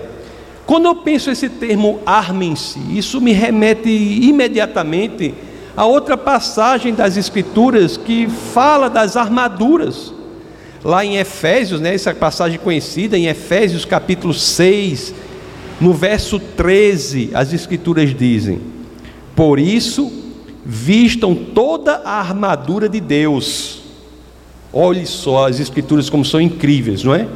Quando 0.66 0.86
eu 0.86 0.94
penso 0.96 1.30
esse 1.30 1.48
termo 1.48 2.00
armem-se, 2.06 2.78
isso 2.96 3.20
me 3.20 3.32
remete 3.32 3.88
imediatamente 3.88 5.34
a 5.76 5.84
outra 5.84 6.16
passagem 6.16 6.94
das 6.94 7.16
Escrituras 7.16 7.96
que 7.96 8.28
fala 8.28 8.88
das 8.88 9.16
armaduras. 9.16 10.12
Lá 10.82 11.04
em 11.04 11.16
Efésios, 11.16 11.80
né, 11.80 11.94
essa 11.94 12.14
passagem 12.14 12.58
conhecida, 12.58 13.18
em 13.18 13.26
Efésios 13.26 13.84
capítulo 13.84 14.32
6, 14.32 15.14
no 15.80 15.94
verso 15.94 16.38
13, 16.38 17.30
as 17.32 17.52
Escrituras 17.52 18.14
dizem: 18.14 18.60
Por 19.34 19.58
isso, 19.58 20.12
vistam 20.64 21.34
toda 21.34 22.02
a 22.04 22.20
armadura 22.20 22.88
de 22.88 23.00
Deus. 23.00 23.82
Olhe 24.72 25.06
só 25.06 25.48
as 25.48 25.58
Escrituras 25.58 26.10
como 26.10 26.24
são 26.24 26.40
incríveis, 26.40 27.02
não 27.02 27.14
é? 27.14 27.26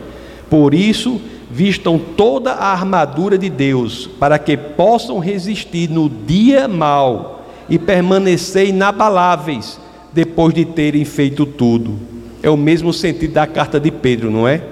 Por 0.50 0.74
isso, 0.74 1.20
vistam 1.50 1.98
toda 1.98 2.52
a 2.52 2.72
armadura 2.72 3.38
de 3.38 3.48
Deus, 3.48 4.08
para 4.20 4.38
que 4.38 4.56
possam 4.56 5.18
resistir 5.18 5.88
no 5.88 6.08
dia 6.08 6.68
mau 6.68 7.46
e 7.68 7.78
permanecer 7.78 8.68
inabaláveis 8.68 9.80
depois 10.12 10.52
de 10.52 10.64
terem 10.64 11.04
feito 11.04 11.46
tudo. 11.46 11.98
É 12.42 12.50
o 12.50 12.56
mesmo 12.56 12.92
sentido 12.92 13.32
da 13.32 13.46
carta 13.46 13.80
de 13.80 13.90
Pedro, 13.90 14.30
não 14.30 14.46
é? 14.46 14.62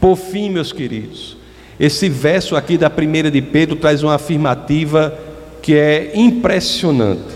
Por 0.00 0.16
fim, 0.16 0.48
meus 0.48 0.72
queridos, 0.72 1.36
esse 1.78 2.08
verso 2.08 2.56
aqui 2.56 2.78
da 2.78 2.88
primeira 2.88 3.30
de 3.30 3.42
Pedro 3.42 3.76
traz 3.76 4.02
uma 4.02 4.14
afirmativa 4.14 5.16
que 5.60 5.74
é 5.74 6.12
impressionante. 6.14 7.34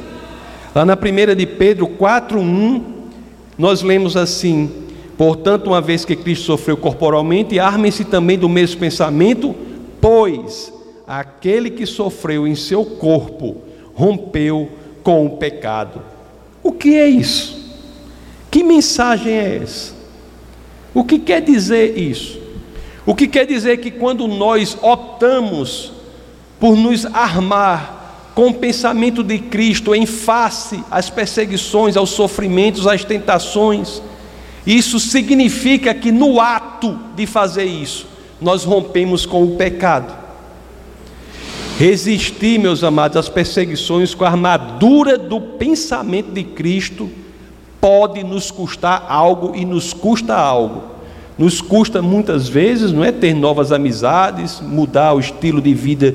Lá 0.75 0.85
na 0.85 0.97
primeira 0.97 1.35
de 1.35 1.47
Pedro 1.47 1.88
4:1, 1.88 2.83
nós 3.57 3.83
lemos 3.83 4.16
assim: 4.16 4.71
Portanto, 5.16 5.68
uma 5.68 5.80
vez 5.80 6.04
que 6.04 6.14
Cristo 6.14 6.45
sofreu 6.45 6.76
corporalmente, 6.76 7.59
armem-se 7.59 8.04
também 8.04 8.38
do 8.38 8.49
mesmo 8.49 8.78
pensamento, 8.78 9.54
pois 10.00 10.73
aquele 11.07 11.71
que 11.71 11.85
sofreu 11.87 12.47
em 12.47 12.54
seu 12.54 12.85
corpo 12.85 13.57
rompeu 13.95 14.68
com 15.02 15.26
o 15.26 15.30
pecado. 15.30 16.00
O 16.62 16.71
que 16.71 16.95
é 16.95 17.09
isso? 17.09 17.59
Que 18.50 18.62
mensagem 18.62 19.33
é 19.33 19.57
essa? 19.62 19.92
O 20.95 21.02
que 21.02 21.18
quer 21.18 21.42
dizer 21.42 21.99
isso? 21.99 22.38
O 23.09 23.15
que 23.15 23.27
quer 23.27 23.47
dizer 23.47 23.79
que 23.79 23.91
quando 23.91 24.29
nós 24.29 24.77
optamos 24.83 25.93
por 26.61 26.77
nos 26.77 27.07
armar 27.07 28.33
com 28.35 28.49
o 28.49 28.55
pensamento 28.55 29.25
de 29.25 29.38
Cristo 29.38 29.95
em 29.95 30.05
face 30.05 30.85
às 30.91 31.09
perseguições, 31.09 31.97
aos 31.97 32.11
sofrimentos, 32.11 32.87
às 32.87 33.05
tentações, 33.05 34.03
isso 34.67 35.00
significa 35.00 35.95
que 35.95 36.12
no 36.12 36.38
ato 36.38 36.99
de 37.17 37.25
fazer 37.25 37.65
isso, 37.65 38.07
nós 38.38 38.65
rompemos 38.65 39.25
com 39.25 39.43
o 39.43 39.57
pecado. 39.57 40.15
Resistir, 41.79 42.61
meus 42.61 42.85
amados, 42.85 43.17
às 43.17 43.31
perseguições 43.31 44.15
com 44.15 44.27
a 44.27 44.29
armadura 44.29 45.17
do 45.17 45.41
pensamento 45.41 46.31
de 46.31 46.45
Cristo 46.45 47.11
pode 47.81 48.23
nos 48.23 48.50
custar 48.50 49.07
algo 49.09 49.57
e 49.57 49.65
nos 49.65 49.95
custa 49.95 50.35
algo. 50.35 50.98
Nos 51.38 51.61
custa 51.61 52.02
muitas 52.02 52.49
vezes, 52.49 52.92
não 52.92 53.04
é 53.04 53.12
ter 53.12 53.33
novas 53.33 53.71
amizades, 53.71 54.61
mudar 54.61 55.14
o 55.14 55.21
estilo 55.21 55.62
de 55.62 55.73
vida 55.73 56.14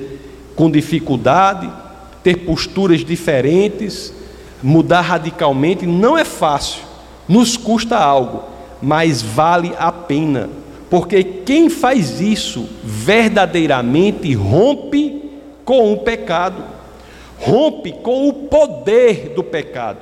com 0.55 0.69
dificuldade, 0.69 1.69
ter 2.21 2.39
posturas 2.45 3.05
diferentes, 3.05 4.13
mudar 4.61 5.01
radicalmente, 5.01 5.87
não 5.87 6.17
é 6.17 6.25
fácil 6.25 6.93
nos 7.27 7.55
custa 7.57 7.97
algo, 7.97 8.43
mas 8.81 9.21
vale 9.21 9.73
a 9.77 9.91
pena, 9.91 10.49
porque 10.89 11.23
quem 11.23 11.69
faz 11.69 12.19
isso 12.19 12.67
verdadeiramente 12.83 14.33
rompe 14.33 15.31
com 15.63 15.93
o 15.93 15.97
pecado, 15.97 16.63
rompe 17.39 17.91
com 17.91 18.27
o 18.27 18.33
poder 18.33 19.33
do 19.35 19.43
pecado. 19.43 19.99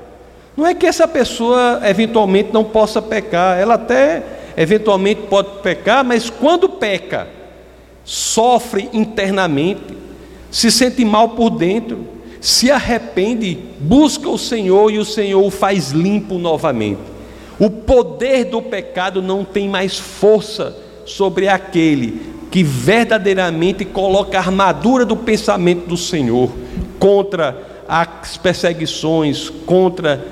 Não 0.57 0.65
é 0.65 0.73
que 0.73 0.85
essa 0.85 1.07
pessoa 1.07 1.81
eventualmente 1.85 2.49
não 2.51 2.63
possa 2.63 3.01
pecar, 3.01 3.57
ela 3.57 3.75
até 3.75 4.23
eventualmente 4.55 5.21
pode 5.29 5.61
pecar, 5.61 6.03
mas 6.03 6.29
quando 6.29 6.69
peca, 6.69 7.27
sofre 8.03 8.89
internamente, 8.93 9.97
se 10.49 10.71
sente 10.71 11.03
mal 11.05 11.29
por 11.29 11.49
dentro, 11.49 12.05
se 12.39 12.71
arrepende, 12.71 13.57
busca 13.79 14.27
o 14.27 14.37
Senhor 14.37 14.91
e 14.91 14.97
o 14.97 15.05
Senhor 15.05 15.45
o 15.45 15.51
faz 15.51 15.91
limpo 15.91 16.37
novamente. 16.37 16.99
O 17.59 17.69
poder 17.69 18.45
do 18.45 18.61
pecado 18.61 19.21
não 19.21 19.45
tem 19.45 19.69
mais 19.69 19.97
força 19.97 20.75
sobre 21.05 21.47
aquele 21.47 22.31
que 22.49 22.63
verdadeiramente 22.63 23.85
coloca 23.85 24.37
a 24.37 24.41
armadura 24.41 25.05
do 25.05 25.15
pensamento 25.15 25.87
do 25.87 25.95
Senhor 25.95 26.51
contra 26.99 27.83
as 27.87 28.37
perseguições, 28.37 29.49
contra 29.65 30.25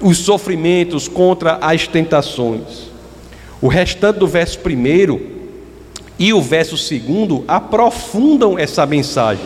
os 0.00 0.18
sofrimentos, 0.18 1.06
contra 1.06 1.58
as 1.60 1.86
tentações. 1.86 2.93
O 3.60 3.68
restante 3.68 4.18
do 4.18 4.26
verso 4.26 4.58
primeiro 4.58 5.20
e 6.18 6.32
o 6.32 6.40
verso 6.40 6.76
segundo 6.76 7.44
aprofundam 7.48 8.58
essa 8.58 8.86
mensagem. 8.86 9.44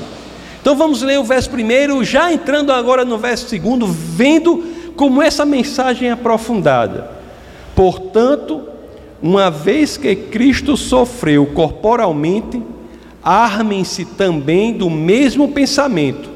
Então 0.61 0.77
vamos 0.77 1.03
ler 1.03 1.19
o 1.19 1.25
verso 1.25 1.49
primeiro, 1.51 2.05
já 2.05 2.33
entrando 2.33 2.73
agora 2.73 3.05
no 3.05 3.17
verso 3.17 3.49
segundo, 3.49 3.87
vendo 3.87 4.93
como 4.97 5.23
essa 5.23 5.47
mensagem 5.47 6.09
é 6.09 6.13
aprofundada. 6.13 7.11
Portanto, 7.75 8.63
uma 9.23 9.51
vez 9.51 9.97
que 9.97 10.15
Cristo 10.15 10.77
sofreu 10.77 11.47
corporalmente, 11.47 12.61
armem-se 13.23 14.05
também 14.05 14.73
do 14.73 14.91
mesmo 14.91 15.49
pensamento, 15.49 16.29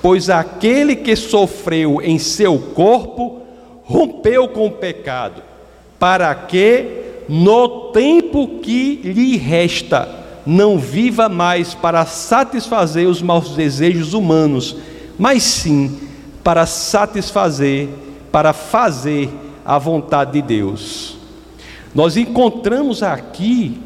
pois 0.00 0.28
aquele 0.28 0.96
que 0.96 1.14
sofreu 1.14 2.00
em 2.02 2.18
seu 2.18 2.58
corpo 2.58 3.42
rompeu 3.84 4.48
com 4.48 4.66
o 4.66 4.70
pecado, 4.70 5.42
para 5.98 6.34
que, 6.34 7.01
no 7.28 7.90
tempo 7.92 8.60
que 8.60 9.00
lhe 9.04 9.36
resta, 9.36 10.08
não 10.44 10.78
viva 10.78 11.28
mais 11.28 11.74
para 11.74 12.04
satisfazer 12.04 13.06
os 13.06 13.22
maus 13.22 13.54
desejos 13.54 14.12
humanos, 14.12 14.76
mas 15.18 15.42
sim 15.42 15.98
para 16.42 16.66
satisfazer, 16.66 17.88
para 18.30 18.52
fazer 18.52 19.30
a 19.64 19.78
vontade 19.78 20.32
de 20.32 20.42
Deus. 20.42 21.16
Nós 21.94 22.16
encontramos 22.16 23.02
aqui, 23.02 23.78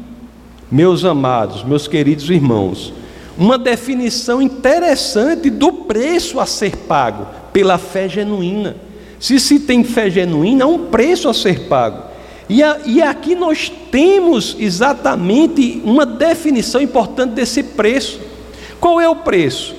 meus 0.71 1.05
amados, 1.05 1.63
meus 1.63 1.87
queridos 1.87 2.29
irmãos, 2.29 2.93
uma 3.37 3.57
definição 3.57 4.41
interessante 4.41 5.49
do 5.49 5.71
preço 5.71 6.39
a 6.39 6.45
ser 6.45 6.75
pago 6.75 7.27
pela 7.53 7.77
fé 7.77 8.09
genuína. 8.09 8.75
Se 9.19 9.39
se 9.39 9.59
tem 9.59 9.83
fé 9.83 10.09
genuína, 10.09 10.65
há 10.65 10.67
um 10.67 10.87
preço 10.87 11.29
a 11.29 11.33
ser 11.33 11.67
pago. 11.67 12.06
E, 12.49 12.63
a, 12.63 12.79
e 12.85 13.01
aqui 13.01 13.35
nós 13.35 13.71
temos 13.91 14.55
exatamente 14.59 15.81
uma 15.83 16.05
definição 16.05 16.79
importante 16.81 17.33
desse 17.33 17.61
preço. 17.61 18.19
Qual 18.79 19.01
é 19.01 19.09
o 19.09 19.17
preço? 19.17 19.75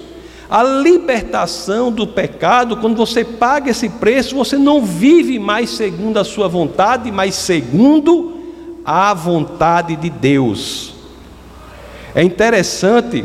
A 0.51 0.63
libertação 0.63 1.93
do 1.93 2.07
pecado, 2.07 2.77
quando 2.79 2.97
você 2.97 3.25
paga 3.25 3.71
esse 3.71 3.89
preço, 3.89 4.35
você 4.35 4.57
não 4.57 4.85
vive 4.85 5.39
mais 5.39 5.71
segundo 5.71 6.19
a 6.19 6.25
sua 6.25 6.49
vontade, 6.49 7.11
mas 7.11 7.35
segundo 7.35 8.39
a 8.85 9.13
vontade 9.13 9.97
de 9.97 10.09
Deus. 10.09 10.95
É 12.15 12.23
interessante 12.23 13.25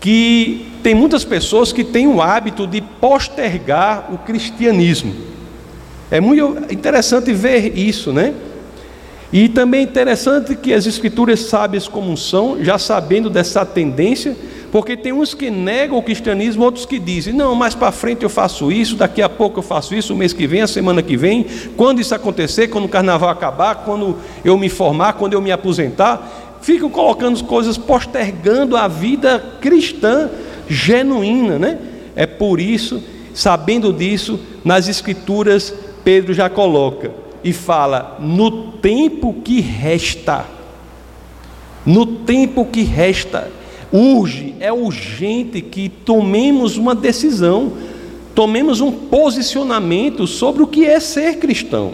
que 0.00 0.66
tem 0.82 0.94
muitas 0.94 1.24
pessoas 1.24 1.72
que 1.72 1.84
têm 1.84 2.06
o 2.06 2.20
hábito 2.20 2.66
de 2.66 2.80
postergar 2.80 4.12
o 4.12 4.18
cristianismo. 4.18 5.14
É 6.10 6.20
muito 6.20 6.72
interessante 6.72 7.32
ver 7.32 7.78
isso, 7.78 8.12
né? 8.12 8.34
E 9.32 9.48
também 9.48 9.80
é 9.80 9.84
interessante 9.84 10.54
que 10.54 10.74
as 10.74 10.84
escrituras 10.84 11.40
sábias 11.40 11.88
como 11.88 12.14
são, 12.18 12.62
já 12.62 12.78
sabendo 12.78 13.30
dessa 13.30 13.64
tendência, 13.64 14.36
porque 14.70 14.94
tem 14.94 15.12
uns 15.12 15.32
que 15.32 15.50
negam 15.50 15.96
o 15.96 16.02
cristianismo, 16.02 16.62
outros 16.64 16.84
que 16.84 16.98
dizem: 16.98 17.32
não, 17.32 17.54
mais 17.54 17.74
para 17.74 17.90
frente 17.90 18.24
eu 18.24 18.28
faço 18.28 18.70
isso, 18.70 18.94
daqui 18.94 19.22
a 19.22 19.30
pouco 19.30 19.60
eu 19.60 19.62
faço 19.62 19.94
isso, 19.94 20.12
o 20.12 20.16
mês 20.16 20.34
que 20.34 20.46
vem, 20.46 20.60
a 20.60 20.66
semana 20.66 21.02
que 21.02 21.16
vem, 21.16 21.46
quando 21.78 22.00
isso 22.00 22.14
acontecer, 22.14 22.68
quando 22.68 22.84
o 22.84 22.88
carnaval 22.88 23.30
acabar, 23.30 23.76
quando 23.76 24.18
eu 24.44 24.58
me 24.58 24.68
formar, 24.68 25.14
quando 25.14 25.32
eu 25.32 25.40
me 25.40 25.50
aposentar. 25.50 26.58
Ficam 26.60 26.88
colocando 26.88 27.42
coisas, 27.42 27.76
postergando 27.76 28.76
a 28.76 28.86
vida 28.86 29.42
cristã 29.60 30.30
genuína, 30.68 31.58
né? 31.58 31.78
É 32.14 32.24
por 32.24 32.60
isso, 32.60 33.02
sabendo 33.34 33.92
disso, 33.92 34.38
nas 34.64 34.86
Escrituras, 34.86 35.74
Pedro 36.04 36.32
já 36.32 36.48
coloca 36.48 37.21
e 37.44 37.52
fala: 37.52 38.16
no 38.20 38.72
tempo 38.72 39.34
que 39.44 39.60
resta, 39.60 40.46
no 41.84 42.06
tempo 42.06 42.64
que 42.64 42.82
resta, 42.82 43.50
urge, 43.92 44.54
é 44.60 44.72
urgente 44.72 45.60
que 45.60 45.88
tomemos 45.88 46.76
uma 46.76 46.94
decisão, 46.94 47.72
tomemos 48.34 48.80
um 48.80 48.90
posicionamento 48.90 50.26
sobre 50.26 50.62
o 50.62 50.66
que 50.66 50.86
é 50.86 50.98
ser 51.00 51.38
cristão. 51.38 51.92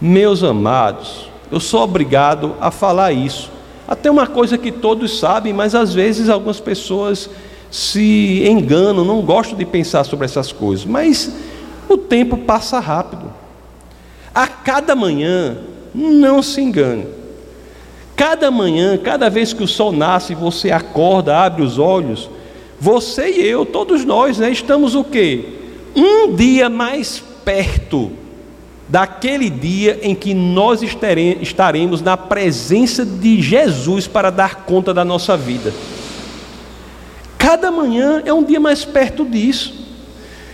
Meus 0.00 0.42
amados, 0.42 1.28
eu 1.50 1.60
sou 1.60 1.82
obrigado 1.82 2.54
a 2.60 2.70
falar 2.70 3.12
isso. 3.12 3.50
Até 3.86 4.10
uma 4.10 4.26
coisa 4.26 4.56
que 4.56 4.72
todos 4.72 5.18
sabem, 5.18 5.52
mas 5.52 5.74
às 5.74 5.92
vezes 5.92 6.28
algumas 6.28 6.58
pessoas 6.58 7.28
se 7.70 8.44
enganam, 8.48 9.04
não 9.04 9.20
gostam 9.20 9.58
de 9.58 9.64
pensar 9.64 10.04
sobre 10.04 10.24
essas 10.24 10.52
coisas. 10.52 10.86
Mas 10.86 11.30
o 11.88 11.98
tempo 11.98 12.36
passa 12.38 12.80
rápido. 12.80 13.43
A 14.34 14.48
cada 14.48 14.96
manhã, 14.96 15.58
não 15.94 16.42
se 16.42 16.60
engane. 16.60 17.06
Cada 18.16 18.50
manhã, 18.50 18.96
cada 18.96 19.30
vez 19.30 19.52
que 19.52 19.62
o 19.62 19.68
sol 19.68 19.92
nasce, 19.92 20.34
você 20.34 20.70
acorda, 20.70 21.36
abre 21.36 21.62
os 21.62 21.78
olhos, 21.78 22.28
você 22.80 23.30
e 23.30 23.46
eu, 23.46 23.64
todos 23.64 24.04
nós, 24.04 24.38
né, 24.38 24.50
estamos 24.50 24.94
o 24.94 25.04
quê? 25.04 25.44
Um 25.94 26.34
dia 26.34 26.68
mais 26.68 27.22
perto 27.44 28.12
daquele 28.88 29.48
dia 29.48 29.98
em 30.02 30.14
que 30.14 30.34
nós 30.34 30.82
estaremos 30.82 32.02
na 32.02 32.16
presença 32.16 33.04
de 33.04 33.40
Jesus 33.40 34.06
para 34.06 34.30
dar 34.30 34.64
conta 34.64 34.92
da 34.92 35.04
nossa 35.04 35.36
vida. 35.36 35.72
Cada 37.38 37.70
manhã 37.70 38.22
é 38.24 38.32
um 38.32 38.42
dia 38.42 38.60
mais 38.60 38.84
perto 38.84 39.24
disso. 39.24 39.74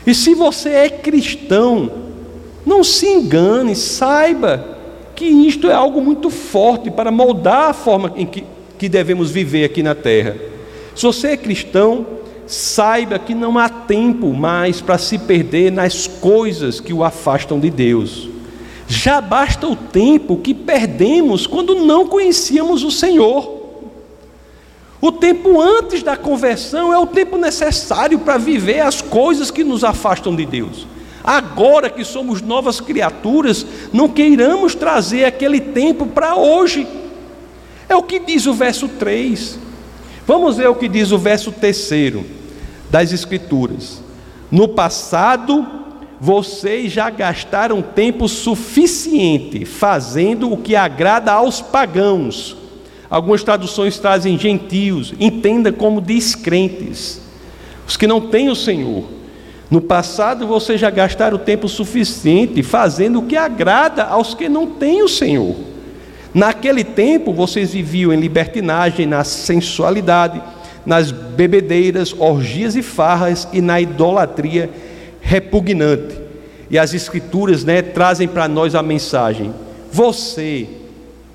E 0.07 0.15
se 0.15 0.35
você 0.35 0.71
é 0.71 0.89
cristão, 0.89 2.10
não 2.65 2.85
se 2.85 3.07
engane, 3.07 3.75
saiba 3.75 4.79
que 5.15 5.25
isto 5.25 5.69
é 5.69 5.73
algo 5.73 6.01
muito 6.01 6.31
forte 6.31 6.91
para 6.91 7.11
moldar 7.11 7.71
a 7.71 7.73
forma 7.73 8.13
em 8.17 8.27
que, 8.27 8.45
que 8.79 8.89
devemos 8.89 9.31
viver 9.31 9.65
aqui 9.65 9.83
na 9.83 9.95
terra. 9.95 10.37
Se 10.95 11.03
você 11.03 11.29
é 11.29 11.37
cristão, 11.37 12.07
saiba 12.47 13.19
que 13.19 13.35
não 13.35 13.59
há 13.59 13.69
tempo 13.69 14.33
mais 14.33 14.81
para 14.81 14.99
se 14.99 15.19
perder 15.19 15.71
nas 15.71 16.07
coisas 16.07 16.81
que 16.81 16.93
o 16.93 17.05
afastam 17.05 17.61
de 17.61 17.71
Deus. 17.71 18.29
Já 18.89 19.21
basta 19.21 19.69
o 19.69 19.77
tempo 19.77 20.37
que 20.37 20.53
perdemos 20.53 21.47
quando 21.47 21.77
não 21.77 22.09
conhecíamos 22.09 22.83
o 22.83 22.91
Senhor. 22.91 23.61
O 25.01 25.13
tempo 25.13 25.61
antes 25.61 26.03
da 26.03 26.17
conversão 26.17 26.93
é 26.93 26.99
o 26.99 27.07
tempo 27.07 27.39
necessário 27.39 28.19
para 28.19 28.37
viver 28.37 28.81
as 28.81 29.01
coisas 29.01 29.51
que 29.51 29.65
nos 29.65 29.85
afastam 29.85 30.35
de 30.35 30.45
Deus. 30.45 30.87
Agora 31.23 31.91
que 31.91 32.05
somos 32.05 32.41
novas 32.41 32.81
criaturas, 32.81 33.67
não 33.93 34.09
queiramos 34.09 34.75
trazer 34.75 35.25
aquele 35.25 35.61
tempo 35.61 36.07
para 36.07 36.35
hoje. 36.37 36.87
É 37.89 37.95
o 37.95 38.03
que 38.03 38.19
diz 38.19 38.47
o 38.47 38.55
verso 38.55 38.89
3. 38.89 39.59
Vamos 40.27 40.57
ver 40.57 40.69
o 40.69 40.75
que 40.75 40.89
diz 40.89 41.11
o 41.11 41.19
verso 41.19 41.53
3 41.53 42.15
das 42.89 43.13
Escrituras. 43.13 44.03
No 44.51 44.69
passado, 44.69 45.67
vocês 46.21 46.93
já 46.93 47.11
gastaram 47.11 47.83
tempo 47.83 48.29
suficiente 48.29 49.65
fazendo 49.65 50.53
o 50.53 50.57
que 50.57 50.77
agrada 50.77 51.33
aos 51.33 51.61
pagãos. 51.61 52.57
Algumas 53.09 53.43
traduções 53.43 53.99
trazem 53.99 54.39
gentios, 54.39 55.13
entenda 55.19 55.73
como 55.73 56.01
descrentes, 56.01 57.21
os 57.87 57.97
que 57.97 58.07
não 58.07 58.21
têm 58.21 58.49
o 58.49 58.55
Senhor. 58.55 59.20
No 59.71 59.81
passado 59.81 60.47
você 60.47 60.77
já 60.77 60.91
gastaram 60.91 61.39
tempo 61.39 61.69
suficiente 61.69 62.63
fazendo 62.63 63.21
o 63.21 63.27
que 63.27 63.37
agrada 63.37 64.03
aos 64.05 64.35
que 64.35 64.49
não 64.49 64.67
têm 64.67 65.03
o 65.03 65.09
Senhor. 65.09 65.55
Naquele 66.35 66.83
tempo 66.83 67.33
vocês 67.33 67.73
viviam 67.73 68.13
em 68.13 68.19
libertinagem, 68.19 69.07
na 69.07 69.23
sensualidade, 69.23 70.43
nas 70.85 71.13
bebedeiras, 71.13 72.13
orgias 72.19 72.75
e 72.75 72.83
farras 72.83 73.47
e 73.53 73.61
na 73.61 73.81
idolatria 73.81 74.71
repugnante. 75.21 76.19
E 76.69 76.79
as 76.79 76.93
escrituras 76.93 77.65
né, 77.65 77.81
trazem 77.81 78.27
para 78.27 78.49
nós 78.49 78.75
a 78.75 78.83
mensagem: 78.83 79.55
você 79.93 80.67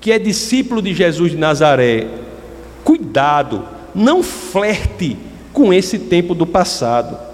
que 0.00 0.12
é 0.12 0.18
discípulo 0.18 0.82
de 0.82 0.94
Jesus 0.94 1.32
de 1.32 1.38
Nazaré, 1.38 2.06
cuidado, 2.84 3.64
não 3.94 4.22
flerte 4.22 5.16
com 5.52 5.72
esse 5.72 5.98
tempo 5.98 6.34
do 6.34 6.46
passado. 6.46 7.25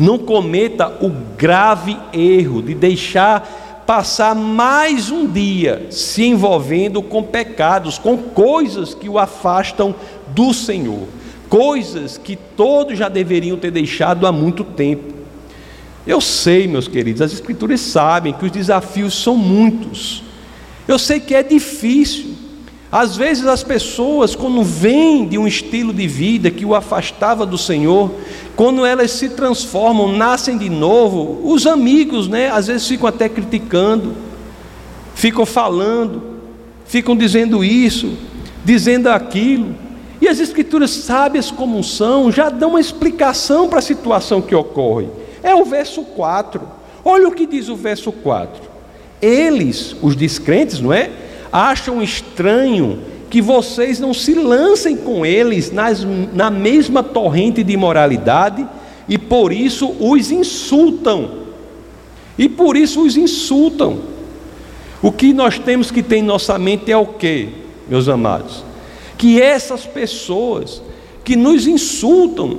Não 0.00 0.16
cometa 0.16 0.96
o 1.02 1.10
grave 1.36 1.94
erro 2.10 2.62
de 2.62 2.74
deixar 2.74 3.84
passar 3.86 4.34
mais 4.34 5.10
um 5.10 5.26
dia 5.26 5.88
se 5.90 6.24
envolvendo 6.24 7.02
com 7.02 7.22
pecados, 7.22 7.98
com 7.98 8.16
coisas 8.16 8.94
que 8.94 9.10
o 9.10 9.18
afastam 9.18 9.94
do 10.28 10.54
Senhor, 10.54 11.06
coisas 11.50 12.16
que 12.16 12.34
todos 12.34 12.96
já 12.96 13.10
deveriam 13.10 13.58
ter 13.58 13.70
deixado 13.70 14.26
há 14.26 14.32
muito 14.32 14.64
tempo. 14.64 15.12
Eu 16.06 16.18
sei, 16.22 16.66
meus 16.66 16.88
queridos, 16.88 17.20
as 17.20 17.34
Escrituras 17.34 17.82
sabem 17.82 18.32
que 18.32 18.46
os 18.46 18.50
desafios 18.50 19.12
são 19.12 19.36
muitos. 19.36 20.22
Eu 20.88 20.98
sei 20.98 21.20
que 21.20 21.34
é 21.34 21.42
difícil. 21.42 22.49
Às 22.92 23.16
vezes 23.16 23.46
as 23.46 23.62
pessoas, 23.62 24.34
quando 24.34 24.64
vêm 24.64 25.24
de 25.26 25.38
um 25.38 25.46
estilo 25.46 25.92
de 25.92 26.08
vida 26.08 26.50
que 26.50 26.64
o 26.64 26.74
afastava 26.74 27.46
do 27.46 27.56
Senhor, 27.56 28.10
quando 28.56 28.84
elas 28.84 29.12
se 29.12 29.28
transformam, 29.28 30.10
nascem 30.16 30.58
de 30.58 30.68
novo, 30.68 31.40
os 31.44 31.68
amigos, 31.68 32.26
né, 32.26 32.50
às 32.50 32.66
vezes 32.66 32.88
ficam 32.88 33.06
até 33.06 33.28
criticando, 33.28 34.14
ficam 35.14 35.46
falando, 35.46 36.40
ficam 36.84 37.16
dizendo 37.16 37.62
isso, 37.62 38.18
dizendo 38.64 39.08
aquilo. 39.08 39.72
E 40.20 40.26
as 40.26 40.40
escrituras 40.40 40.90
sábias 40.90 41.48
como 41.48 41.82
são, 41.84 42.32
já 42.32 42.50
dão 42.50 42.70
uma 42.70 42.80
explicação 42.80 43.68
para 43.68 43.78
a 43.78 43.82
situação 43.82 44.42
que 44.42 44.54
ocorre. 44.54 45.06
É 45.44 45.54
o 45.54 45.64
verso 45.64 46.02
4. 46.02 46.60
Olha 47.04 47.28
o 47.28 47.32
que 47.32 47.46
diz 47.46 47.68
o 47.68 47.76
verso 47.76 48.10
4. 48.10 48.68
Eles, 49.22 49.94
os 50.02 50.16
descrentes, 50.16 50.80
não 50.80 50.92
é? 50.92 51.10
Acham 51.52 52.02
estranho 52.02 52.98
que 53.28 53.40
vocês 53.40 54.00
não 54.00 54.12
se 54.12 54.34
lancem 54.34 54.96
com 54.96 55.24
eles 55.24 55.70
nas, 55.70 56.04
na 56.32 56.50
mesma 56.50 57.02
torrente 57.02 57.62
de 57.62 57.72
imoralidade 57.72 58.66
e 59.08 59.16
por 59.16 59.52
isso 59.52 59.94
os 60.00 60.30
insultam. 60.30 61.40
E 62.38 62.48
por 62.48 62.76
isso 62.76 63.04
os 63.04 63.16
insultam. 63.16 64.00
O 65.02 65.12
que 65.12 65.32
nós 65.32 65.58
temos 65.58 65.90
que 65.90 66.02
ter 66.02 66.16
em 66.16 66.22
nossa 66.22 66.58
mente 66.58 66.90
é 66.90 66.96
o 66.96 67.06
que, 67.06 67.48
meus 67.88 68.08
amados? 68.08 68.64
Que 69.16 69.40
essas 69.40 69.86
pessoas 69.86 70.82
que 71.24 71.36
nos 71.36 71.66
insultam, 71.66 72.58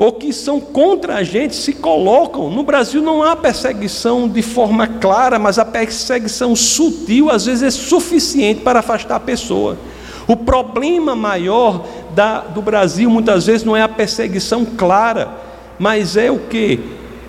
ou 0.00 0.12
que 0.12 0.32
são 0.32 0.58
contra 0.58 1.16
a 1.16 1.22
gente 1.22 1.54
se 1.54 1.74
colocam. 1.74 2.50
No 2.50 2.62
Brasil 2.62 3.02
não 3.02 3.22
há 3.22 3.36
perseguição 3.36 4.26
de 4.26 4.40
forma 4.40 4.86
clara, 4.86 5.38
mas 5.38 5.58
a 5.58 5.64
perseguição 5.64 6.56
sutil 6.56 7.30
às 7.30 7.44
vezes 7.44 7.62
é 7.62 7.70
suficiente 7.70 8.62
para 8.62 8.78
afastar 8.78 9.16
a 9.16 9.20
pessoa. 9.20 9.76
O 10.26 10.34
problema 10.34 11.14
maior 11.14 11.84
da, 12.14 12.40
do 12.40 12.62
Brasil 12.62 13.10
muitas 13.10 13.44
vezes 13.44 13.62
não 13.62 13.76
é 13.76 13.82
a 13.82 13.88
perseguição 13.88 14.64
clara, 14.64 15.36
mas 15.78 16.16
é 16.16 16.30
o 16.30 16.38
que? 16.38 16.80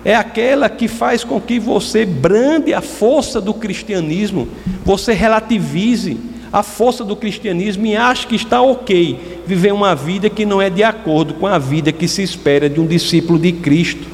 É 0.02 0.16
aquela 0.16 0.70
que 0.70 0.88
faz 0.88 1.22
com 1.22 1.38
que 1.38 1.60
você 1.60 2.06
brande 2.06 2.72
a 2.72 2.80
força 2.80 3.38
do 3.38 3.52
cristianismo, 3.52 4.48
você 4.82 5.12
relativize 5.12 6.18
a 6.52 6.62
força 6.62 7.02
do 7.02 7.16
cristianismo 7.16 7.86
e 7.86 7.96
ache 7.96 8.26
que 8.26 8.36
está 8.36 8.60
ok 8.60 9.40
viver 9.46 9.72
uma 9.72 9.94
vida 9.94 10.28
que 10.28 10.44
não 10.44 10.60
é 10.60 10.68
de 10.68 10.82
acordo 10.82 11.34
com 11.34 11.46
a 11.46 11.58
vida 11.58 11.90
que 11.90 12.06
se 12.06 12.22
espera 12.22 12.68
de 12.68 12.78
um 12.78 12.86
discípulo 12.86 13.38
de 13.38 13.52
Cristo. 13.52 14.06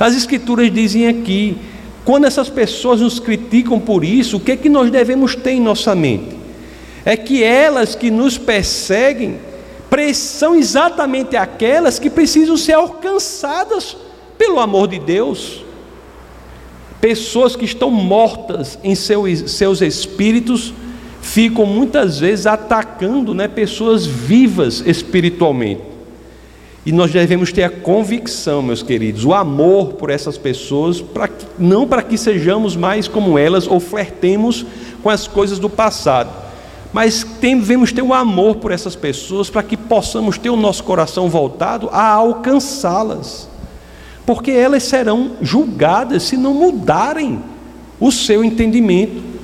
As 0.00 0.16
Escrituras 0.16 0.72
dizem 0.72 1.06
aqui: 1.06 1.58
quando 2.04 2.24
essas 2.24 2.48
pessoas 2.48 3.00
nos 3.00 3.20
criticam 3.20 3.78
por 3.78 4.02
isso, 4.02 4.38
o 4.38 4.40
que 4.40 4.52
é 4.52 4.56
que 4.56 4.68
nós 4.68 4.90
devemos 4.90 5.34
ter 5.34 5.50
em 5.50 5.60
nossa 5.60 5.94
mente? 5.94 6.36
É 7.04 7.16
que 7.16 7.44
elas 7.44 7.94
que 7.94 8.10
nos 8.10 8.38
perseguem 8.38 9.38
são 10.12 10.54
exatamente 10.54 11.36
aquelas 11.36 11.98
que 11.98 12.10
precisam 12.10 12.54
ser 12.56 12.74
alcançadas 12.74 13.96
pelo 14.36 14.60
amor 14.60 14.88
de 14.88 14.98
Deus. 14.98 15.64
Pessoas 17.00 17.56
que 17.56 17.64
estão 17.64 17.90
mortas 17.90 18.78
em 18.84 18.94
seus 18.94 19.80
espíritos 19.80 20.74
ficam 21.26 21.66
muitas 21.66 22.20
vezes 22.20 22.46
atacando 22.46 23.34
né, 23.34 23.48
pessoas 23.48 24.06
vivas 24.06 24.82
espiritualmente. 24.86 25.82
E 26.84 26.92
nós 26.92 27.10
devemos 27.10 27.52
ter 27.52 27.64
a 27.64 27.68
convicção, 27.68 28.62
meus 28.62 28.80
queridos, 28.80 29.24
o 29.24 29.34
amor 29.34 29.94
por 29.94 30.08
essas 30.08 30.38
pessoas, 30.38 31.00
pra, 31.00 31.28
não 31.58 31.86
para 31.86 32.00
que 32.00 32.16
sejamos 32.16 32.76
mais 32.76 33.08
como 33.08 33.36
elas 33.36 33.66
ou 33.66 33.80
flertemos 33.80 34.64
com 35.02 35.10
as 35.10 35.26
coisas 35.26 35.58
do 35.58 35.68
passado, 35.68 36.30
mas 36.92 37.26
devemos 37.40 37.92
ter 37.92 38.02
o 38.02 38.14
amor 38.14 38.56
por 38.56 38.70
essas 38.70 38.94
pessoas 38.94 39.50
para 39.50 39.64
que 39.64 39.76
possamos 39.76 40.38
ter 40.38 40.48
o 40.48 40.56
nosso 40.56 40.84
coração 40.84 41.28
voltado 41.28 41.88
a 41.92 42.08
alcançá-las, 42.08 43.48
porque 44.24 44.52
elas 44.52 44.84
serão 44.84 45.32
julgadas 45.42 46.22
se 46.22 46.36
não 46.36 46.54
mudarem 46.54 47.42
o 47.98 48.12
seu 48.12 48.44
entendimento. 48.44 49.35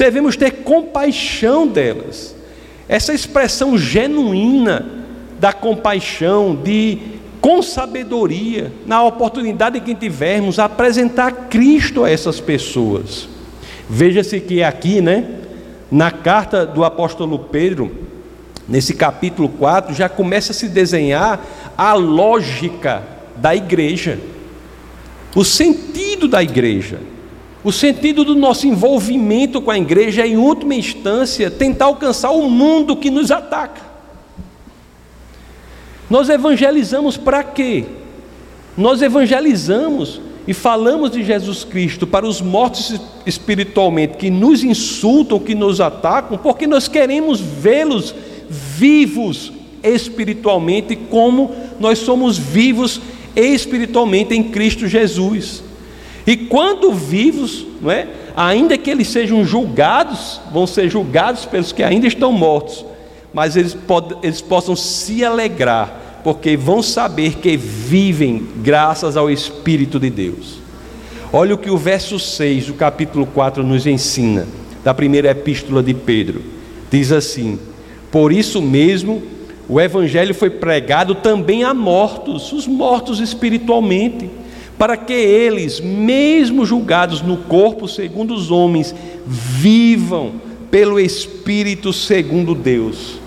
Devemos 0.00 0.34
ter 0.34 0.50
compaixão 0.62 1.68
delas. 1.68 2.34
Essa 2.88 3.12
expressão 3.12 3.76
genuína 3.76 4.86
da 5.38 5.52
compaixão, 5.52 6.56
de 6.56 6.96
com 7.38 7.60
sabedoria, 7.60 8.72
na 8.86 9.02
oportunidade 9.02 9.78
que 9.78 9.94
tivermos, 9.94 10.58
apresentar 10.58 11.48
Cristo 11.50 12.02
a 12.02 12.10
essas 12.10 12.40
pessoas. 12.40 13.28
Veja-se 13.90 14.40
que 14.40 14.62
aqui, 14.62 15.02
né, 15.02 15.32
na 15.90 16.10
carta 16.10 16.64
do 16.64 16.82
apóstolo 16.82 17.38
Pedro, 17.38 17.94
nesse 18.66 18.94
capítulo 18.94 19.50
4, 19.50 19.94
já 19.94 20.08
começa 20.08 20.52
a 20.52 20.54
se 20.54 20.66
desenhar 20.66 21.44
a 21.76 21.92
lógica 21.92 23.02
da 23.36 23.54
igreja, 23.54 24.18
o 25.36 25.44
sentido 25.44 26.26
da 26.26 26.42
igreja, 26.42 27.00
o 27.62 27.70
sentido 27.70 28.24
do 28.24 28.34
nosso 28.34 28.66
envolvimento 28.66 29.60
com 29.60 29.70
a 29.70 29.78
igreja, 29.78 30.22
é, 30.22 30.28
em 30.28 30.36
última 30.36 30.74
instância, 30.74 31.50
tentar 31.50 31.86
alcançar 31.86 32.30
o 32.30 32.48
mundo 32.48 32.96
que 32.96 33.10
nos 33.10 33.30
ataca. 33.30 33.82
Nós 36.08 36.28
evangelizamos 36.28 37.16
para 37.16 37.42
quê? 37.42 37.84
Nós 38.76 39.02
evangelizamos 39.02 40.20
e 40.46 40.54
falamos 40.54 41.10
de 41.10 41.22
Jesus 41.22 41.62
Cristo 41.62 42.06
para 42.06 42.26
os 42.26 42.40
mortos 42.40 42.98
espiritualmente 43.26 44.16
que 44.16 44.30
nos 44.30 44.64
insultam, 44.64 45.38
que 45.38 45.54
nos 45.54 45.80
atacam, 45.80 46.38
porque 46.38 46.66
nós 46.66 46.88
queremos 46.88 47.40
vê-los 47.40 48.14
vivos 48.48 49.52
espiritualmente, 49.82 50.96
como 50.96 51.54
nós 51.78 51.98
somos 51.98 52.38
vivos 52.38 53.00
espiritualmente 53.36 54.34
em 54.34 54.42
Cristo 54.44 54.88
Jesus. 54.88 55.62
E 56.30 56.36
quando 56.36 56.92
vivos, 56.92 57.66
não 57.82 57.90
é? 57.90 58.06
ainda 58.36 58.78
que 58.78 58.88
eles 58.88 59.08
sejam 59.08 59.44
julgados, 59.44 60.40
vão 60.52 60.64
ser 60.64 60.88
julgados 60.88 61.44
pelos 61.44 61.72
que 61.72 61.82
ainda 61.82 62.06
estão 62.06 62.30
mortos, 62.30 62.86
mas 63.34 63.56
eles, 63.56 63.76
eles 64.22 64.40
possam 64.40 64.76
se 64.76 65.24
alegrar, 65.24 66.20
porque 66.22 66.56
vão 66.56 66.84
saber 66.84 67.38
que 67.38 67.56
vivem 67.56 68.46
graças 68.58 69.16
ao 69.16 69.28
Espírito 69.28 69.98
de 69.98 70.08
Deus. 70.08 70.60
Olha 71.32 71.56
o 71.56 71.58
que 71.58 71.68
o 71.68 71.76
verso 71.76 72.16
6 72.16 72.66
do 72.66 72.74
capítulo 72.74 73.26
4 73.26 73.64
nos 73.64 73.84
ensina, 73.84 74.46
da 74.84 74.94
primeira 74.94 75.32
epístola 75.32 75.82
de 75.82 75.94
Pedro. 75.94 76.44
Diz 76.92 77.10
assim: 77.10 77.58
Por 78.08 78.32
isso 78.32 78.62
mesmo, 78.62 79.20
o 79.68 79.80
Evangelho 79.80 80.32
foi 80.32 80.48
pregado 80.48 81.16
também 81.16 81.64
a 81.64 81.74
mortos, 81.74 82.52
os 82.52 82.68
mortos 82.68 83.18
espiritualmente, 83.18 84.30
para 84.80 84.96
que 84.96 85.12
eles, 85.12 85.78
mesmo 85.78 86.64
julgados 86.64 87.20
no 87.20 87.36
corpo 87.36 87.86
segundo 87.86 88.32
os 88.32 88.50
homens, 88.50 88.94
vivam 89.26 90.32
pelo 90.70 90.98
Espírito 90.98 91.92
segundo 91.92 92.54
Deus. 92.54 93.20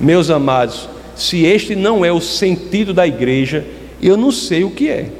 Meus 0.00 0.30
amados, 0.30 0.88
se 1.14 1.44
este 1.44 1.76
não 1.76 2.04
é 2.04 2.10
o 2.10 2.20
sentido 2.20 2.92
da 2.92 3.06
igreja, 3.06 3.64
eu 4.02 4.16
não 4.16 4.32
sei 4.32 4.64
o 4.64 4.70
que 4.72 4.88
é. 4.88 5.12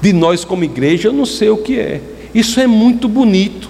De 0.00 0.12
nós 0.12 0.44
como 0.44 0.62
igreja, 0.62 1.08
eu 1.08 1.12
não 1.12 1.26
sei 1.26 1.48
o 1.48 1.56
que 1.56 1.80
é. 1.80 2.00
Isso 2.32 2.60
é 2.60 2.68
muito 2.68 3.08
bonito. 3.08 3.68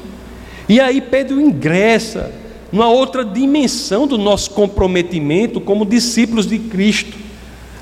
E 0.69 0.79
aí 0.79 1.01
Pedro 1.01 1.41
ingressa 1.41 2.31
numa 2.71 2.91
outra 2.91 3.25
dimensão 3.25 4.07
do 4.07 4.19
nosso 4.19 4.51
comprometimento 4.51 5.59
como 5.59 5.87
discípulos 5.87 6.47
de 6.47 6.59
Cristo. 6.59 7.17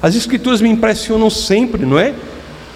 As 0.00 0.14
escrituras 0.14 0.60
me 0.60 0.68
impressionam 0.68 1.28
sempre, 1.28 1.84
não 1.84 1.98
é? 1.98 2.14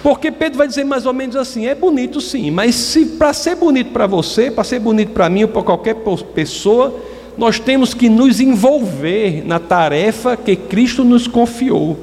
Porque 0.01 0.31
Pedro 0.31 0.57
vai 0.57 0.67
dizer 0.67 0.83
mais 0.83 1.05
ou 1.05 1.13
menos 1.13 1.35
assim: 1.35 1.67
é 1.67 1.75
bonito 1.75 2.21
sim, 2.21 2.51
mas 2.51 2.75
se 2.75 3.05
para 3.05 3.33
ser 3.33 3.55
bonito 3.55 3.91
para 3.91 4.07
você, 4.07 4.49
para 4.49 4.63
ser 4.63 4.79
bonito 4.79 5.11
para 5.11 5.29
mim 5.29 5.43
ou 5.43 5.49
para 5.49 5.61
qualquer 5.61 5.95
pessoa, 6.33 6.95
nós 7.37 7.59
temos 7.59 7.93
que 7.93 8.09
nos 8.09 8.39
envolver 8.39 9.45
na 9.45 9.59
tarefa 9.59 10.35
que 10.37 10.55
Cristo 10.55 11.03
nos 11.03 11.27
confiou. 11.27 11.97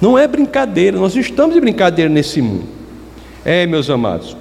Não 0.00 0.18
é 0.18 0.26
brincadeira, 0.26 0.98
nós 0.98 1.14
estamos 1.14 1.54
de 1.54 1.60
brincadeira 1.60 2.10
nesse 2.10 2.42
mundo. 2.42 2.64
É, 3.44 3.66
meus 3.66 3.88
amados, 3.88 4.36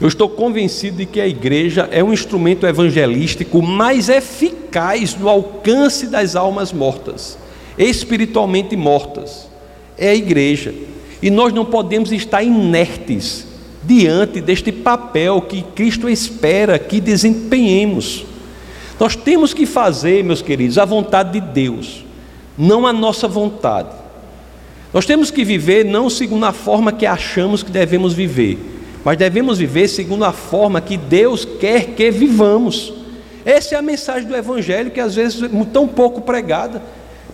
eu 0.00 0.08
estou 0.08 0.28
convencido 0.28 0.96
de 0.96 1.06
que 1.06 1.20
a 1.20 1.28
igreja 1.28 1.88
é 1.92 2.02
um 2.02 2.12
instrumento 2.12 2.66
evangelístico 2.66 3.62
mais 3.62 4.08
eficaz 4.08 5.16
no 5.16 5.28
alcance 5.28 6.08
das 6.08 6.34
almas 6.34 6.72
mortas, 6.72 7.38
espiritualmente 7.78 8.76
mortas. 8.76 9.51
É 9.96 10.10
a 10.10 10.14
igreja. 10.14 10.74
E 11.20 11.30
nós 11.30 11.52
não 11.52 11.64
podemos 11.64 12.10
estar 12.12 12.42
inertes 12.42 13.46
diante 13.84 14.40
deste 14.40 14.70
papel 14.70 15.40
que 15.42 15.62
Cristo 15.62 16.08
espera 16.08 16.78
que 16.78 17.00
desempenhemos. 17.00 18.24
Nós 18.98 19.16
temos 19.16 19.52
que 19.52 19.66
fazer, 19.66 20.22
meus 20.22 20.42
queridos, 20.42 20.78
a 20.78 20.84
vontade 20.84 21.40
de 21.40 21.40
Deus, 21.40 22.04
não 22.56 22.86
a 22.86 22.92
nossa 22.92 23.26
vontade. 23.26 23.88
Nós 24.92 25.06
temos 25.06 25.30
que 25.30 25.44
viver 25.44 25.84
não 25.84 26.10
segundo 26.10 26.44
a 26.44 26.52
forma 26.52 26.92
que 26.92 27.06
achamos 27.06 27.62
que 27.62 27.70
devemos 27.70 28.12
viver, 28.12 28.58
mas 29.04 29.16
devemos 29.16 29.58
viver 29.58 29.88
segundo 29.88 30.24
a 30.24 30.32
forma 30.32 30.80
que 30.80 30.96
Deus 30.96 31.44
quer 31.44 31.86
que 31.94 32.10
vivamos. 32.10 32.92
Essa 33.44 33.74
é 33.74 33.78
a 33.78 33.82
mensagem 33.82 34.28
do 34.28 34.36
Evangelho 34.36 34.90
que 34.90 35.00
às 35.00 35.14
vezes 35.14 35.42
é 35.42 35.48
tão 35.72 35.88
pouco 35.88 36.20
pregada, 36.20 36.82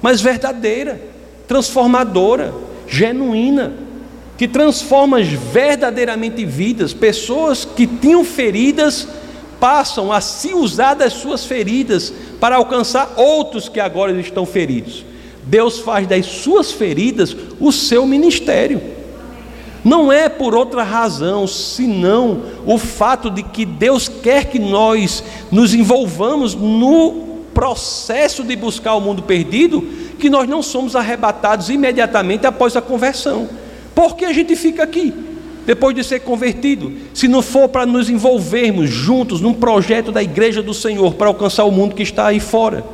mas 0.00 0.20
verdadeira, 0.20 1.00
transformadora, 1.48 2.54
genuína 2.86 3.72
que 4.36 4.46
transforma 4.46 5.20
verdadeiramente 5.20 6.44
vidas. 6.44 6.94
Pessoas 6.94 7.64
que 7.64 7.88
tinham 7.88 8.24
feridas 8.24 9.08
passam 9.58 10.12
a 10.12 10.20
se 10.20 10.54
usar 10.54 10.94
das 10.94 11.14
suas 11.14 11.44
feridas 11.44 12.12
para 12.38 12.54
alcançar 12.54 13.14
outros 13.16 13.68
que 13.68 13.80
agora 13.80 14.12
estão 14.20 14.46
feridos. 14.46 15.04
Deus 15.42 15.80
faz 15.80 16.06
das 16.06 16.24
suas 16.26 16.70
feridas 16.70 17.34
o 17.58 17.72
seu 17.72 18.06
ministério. 18.06 18.80
Não 19.84 20.12
é 20.12 20.28
por 20.28 20.54
outra 20.54 20.82
razão, 20.82 21.46
senão 21.46 22.42
o 22.66 22.78
fato 22.78 23.30
de 23.30 23.42
que 23.42 23.64
Deus 23.64 24.08
quer 24.08 24.44
que 24.44 24.58
nós 24.58 25.24
nos 25.50 25.74
envolvamos 25.74 26.54
no 26.54 27.38
processo 27.54 28.44
de 28.44 28.54
buscar 28.54 28.94
o 28.94 29.00
mundo 29.00 29.22
perdido, 29.22 29.82
que 30.18 30.28
nós 30.28 30.48
não 30.48 30.62
somos 30.62 30.94
arrebatados 30.94 31.70
imediatamente 31.70 32.46
após 32.46 32.76
a 32.76 32.82
conversão. 32.82 33.48
Por 33.94 34.16
que 34.16 34.24
a 34.24 34.32
gente 34.32 34.54
fica 34.56 34.82
aqui? 34.82 35.14
Depois 35.64 35.94
de 35.94 36.02
ser 36.02 36.20
convertido, 36.20 36.92
se 37.12 37.28
não 37.28 37.42
for 37.42 37.68
para 37.68 37.84
nos 37.84 38.08
envolvermos 38.08 38.88
juntos 38.88 39.40
num 39.40 39.52
projeto 39.52 40.10
da 40.10 40.22
igreja 40.22 40.62
do 40.62 40.72
Senhor 40.72 41.14
para 41.14 41.28
alcançar 41.28 41.64
o 41.64 41.70
mundo 41.70 41.94
que 41.94 42.02
está 42.02 42.26
aí 42.26 42.40
fora. 42.40 42.84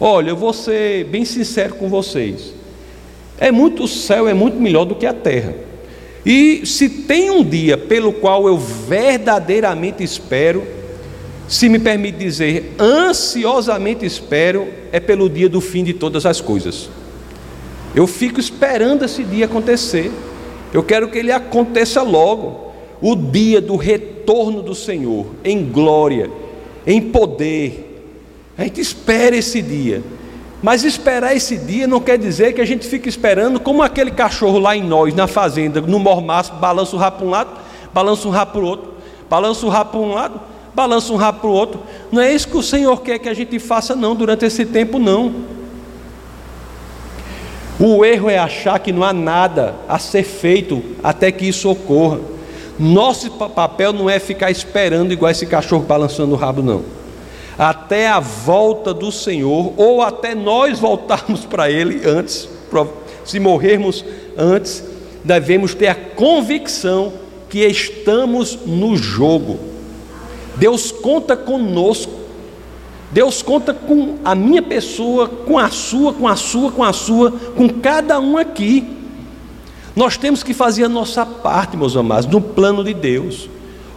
Olha, 0.00 0.30
eu 0.30 0.36
vou 0.36 0.52
ser 0.52 1.04
bem 1.04 1.24
sincero 1.24 1.74
com 1.74 1.88
vocês. 1.88 2.52
É 3.38 3.52
muito 3.52 3.84
o 3.84 3.88
céu 3.88 4.28
é 4.28 4.34
muito 4.34 4.60
melhor 4.60 4.84
do 4.84 4.94
que 4.94 5.06
a 5.06 5.12
terra. 5.12 5.54
E 6.26 6.66
se 6.66 6.88
tem 6.88 7.30
um 7.30 7.44
dia 7.44 7.78
pelo 7.78 8.12
qual 8.12 8.46
eu 8.48 8.58
verdadeiramente 8.58 10.02
espero, 10.02 10.66
se 11.48 11.66
me 11.66 11.78
permite 11.78 12.18
dizer, 12.18 12.74
ansiosamente 12.78 14.04
espero, 14.04 14.68
é 14.92 15.00
pelo 15.00 15.30
dia 15.30 15.48
do 15.48 15.62
fim 15.62 15.82
de 15.82 15.94
todas 15.94 16.26
as 16.26 16.42
coisas. 16.42 16.90
Eu 17.94 18.06
fico 18.06 18.38
esperando 18.38 19.06
esse 19.06 19.24
dia 19.24 19.46
acontecer. 19.46 20.12
Eu 20.74 20.82
quero 20.82 21.08
que 21.08 21.16
ele 21.16 21.32
aconteça 21.32 22.02
logo. 22.02 22.68
O 23.00 23.16
dia 23.16 23.62
do 23.62 23.76
retorno 23.76 24.60
do 24.60 24.74
Senhor, 24.74 25.26
em 25.42 25.64
glória, 25.64 26.30
em 26.86 27.00
poder. 27.00 28.04
A 28.56 28.64
gente 28.64 28.82
espera 28.82 29.34
esse 29.34 29.62
dia. 29.62 30.02
Mas 30.62 30.84
esperar 30.84 31.34
esse 31.34 31.56
dia 31.56 31.86
não 31.86 32.00
quer 32.00 32.18
dizer 32.18 32.52
que 32.52 32.60
a 32.60 32.66
gente 32.66 32.86
fique 32.86 33.08
esperando 33.08 33.58
como 33.58 33.82
aquele 33.82 34.10
cachorro 34.10 34.58
lá 34.58 34.76
em 34.76 34.82
nós, 34.82 35.14
na 35.14 35.26
fazenda, 35.26 35.80
no 35.80 35.98
mormaço, 35.98 36.52
balança 36.54 36.94
o 36.94 36.98
rabo 36.98 37.18
para 37.18 37.26
um 37.26 37.30
lado, 37.30 37.50
balança 37.94 38.26
um 38.26 38.30
rabo 38.32 38.52
para 38.52 38.60
o 38.60 38.64
outro, 38.64 38.94
balança 39.30 39.64
o 39.64 39.68
rabo 39.68 39.90
para 39.92 40.00
um 40.00 40.12
lado, 40.12 40.40
balança 40.78 41.12
um 41.12 41.16
rabo 41.16 41.40
para 41.40 41.50
o 41.50 41.52
outro. 41.52 41.80
Não 42.12 42.22
é 42.22 42.32
isso 42.32 42.46
que 42.46 42.56
o 42.56 42.62
Senhor 42.62 43.02
quer 43.02 43.18
que 43.18 43.28
a 43.28 43.34
gente 43.34 43.58
faça, 43.58 43.96
não, 43.96 44.14
durante 44.14 44.44
esse 44.44 44.64
tempo, 44.64 44.96
não. 44.96 45.34
O 47.80 48.04
erro 48.04 48.30
é 48.30 48.38
achar 48.38 48.78
que 48.78 48.92
não 48.92 49.02
há 49.02 49.12
nada 49.12 49.74
a 49.88 49.98
ser 49.98 50.22
feito 50.22 50.80
até 51.02 51.32
que 51.32 51.48
isso 51.48 51.68
ocorra. 51.68 52.20
Nosso 52.78 53.28
papel 53.32 53.92
não 53.92 54.08
é 54.08 54.20
ficar 54.20 54.52
esperando 54.52 55.12
igual 55.12 55.32
esse 55.32 55.46
cachorro 55.46 55.82
balançando 55.82 56.34
o 56.34 56.36
rabo, 56.36 56.62
não. 56.62 56.84
Até 57.58 58.06
a 58.06 58.20
volta 58.20 58.94
do 58.94 59.10
Senhor, 59.10 59.72
ou 59.76 60.00
até 60.00 60.32
nós 60.32 60.78
voltarmos 60.78 61.42
para 61.46 61.68
Ele 61.68 62.08
antes, 62.08 62.48
se 63.24 63.40
morrermos 63.40 64.04
antes, 64.36 64.84
devemos 65.24 65.74
ter 65.74 65.88
a 65.88 65.94
convicção 65.96 67.12
que 67.48 67.66
estamos 67.66 68.60
no 68.64 68.96
jogo. 68.96 69.77
Deus 70.58 70.90
conta 70.90 71.36
conosco. 71.36 72.12
Deus 73.10 73.40
conta 73.40 73.72
com 73.72 74.16
a 74.24 74.34
minha 74.34 74.60
pessoa, 74.60 75.28
com 75.28 75.58
a 75.58 75.70
sua, 75.70 76.12
com 76.12 76.28
a 76.28 76.36
sua, 76.36 76.70
com 76.70 76.84
a 76.84 76.92
sua, 76.92 77.30
com 77.30 77.68
cada 77.68 78.20
um 78.20 78.36
aqui. 78.36 78.86
Nós 79.96 80.16
temos 80.16 80.42
que 80.42 80.52
fazer 80.52 80.84
a 80.84 80.88
nossa 80.88 81.24
parte, 81.24 81.76
meus 81.76 81.96
amados, 81.96 82.26
no 82.30 82.40
plano 82.40 82.84
de 82.84 82.92
Deus. 82.92 83.48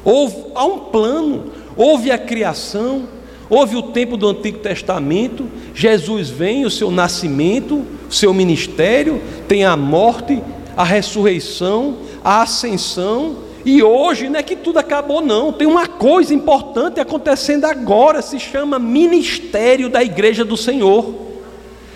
Houve, 0.04 0.36
há 0.56 0.66
um 0.66 0.80
plano, 0.80 1.52
houve 1.76 2.10
a 2.10 2.18
criação, 2.18 3.04
houve 3.50 3.76
o 3.76 3.84
tempo 3.84 4.16
do 4.16 4.30
Antigo 4.30 4.60
Testamento, 4.60 5.46
Jesus 5.76 6.30
vem, 6.30 6.66
o 6.66 6.72
seu 6.72 6.90
nascimento, 6.90 7.86
o 8.10 8.14
seu 8.14 8.34
ministério, 8.34 9.22
tem 9.48 9.66
a 9.66 9.76
morte, 9.76 10.42
a 10.76 10.84
ressurreição, 10.84 11.98
a 12.24 12.42
ascensão, 12.42 13.36
e 13.64 13.84
hoje 13.84 14.28
não 14.30 14.40
é 14.40 14.44
que 14.44 14.56
tudo 14.56 14.80
acabou, 14.80 15.22
não. 15.22 15.54
Tem 15.54 15.68
uma 15.68 15.88
coisa 15.88 16.34
importante 16.34 17.00
acontecendo 17.00 17.66
agora, 17.66 18.22
se 18.22 18.40
chama 18.40 18.80
ministério 18.80 19.90
da 19.90 20.04
Igreja 20.04 20.44
do 20.44 20.58
Senhor. 20.58 21.14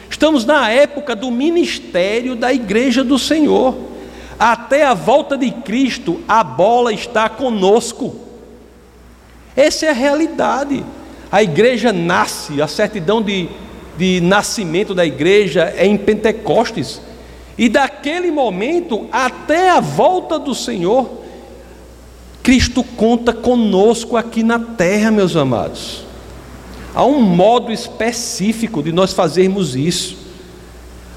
Estamos 0.09 0.45
na 0.45 0.69
época 0.69 1.15
do 1.15 1.31
ministério 1.31 2.35
da 2.35 2.53
Igreja 2.53 3.03
do 3.03 3.17
Senhor. 3.17 3.75
Até 4.37 4.85
a 4.85 4.93
volta 4.93 5.37
de 5.37 5.49
Cristo, 5.49 6.21
a 6.27 6.43
bola 6.43 6.93
está 6.93 7.29
conosco. 7.29 8.15
Essa 9.55 9.87
é 9.87 9.89
a 9.89 9.93
realidade. 9.93 10.85
A 11.31 11.41
igreja 11.41 11.91
nasce, 11.91 12.61
a 12.61 12.67
certidão 12.67 13.21
de, 13.21 13.49
de 13.97 14.21
nascimento 14.21 14.93
da 14.93 15.05
igreja 15.05 15.73
é 15.75 15.85
em 15.85 15.97
Pentecostes. 15.97 17.01
E 17.57 17.69
daquele 17.69 18.29
momento 18.29 19.07
até 19.11 19.69
a 19.69 19.79
volta 19.79 20.37
do 20.37 20.53
Senhor, 20.53 21.24
Cristo 22.45 22.83
conta 22.83 23.33
conosco 23.33 24.15
aqui 24.15 24.43
na 24.43 24.59
terra, 24.59 25.09
meus 25.09 25.35
amados. 25.35 26.05
Há 26.93 27.03
um 27.03 27.19
modo 27.19 27.71
específico 27.71 28.83
de 28.83 28.91
nós 28.91 29.13
fazermos 29.13 29.75
isso. 29.75 30.15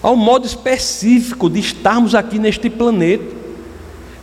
Há 0.02 0.10
um 0.10 0.16
modo 0.16 0.46
específico 0.46 1.50
de 1.50 1.60
estarmos 1.60 2.14
aqui 2.14 2.38
neste 2.38 2.70
planeta. 2.70 3.36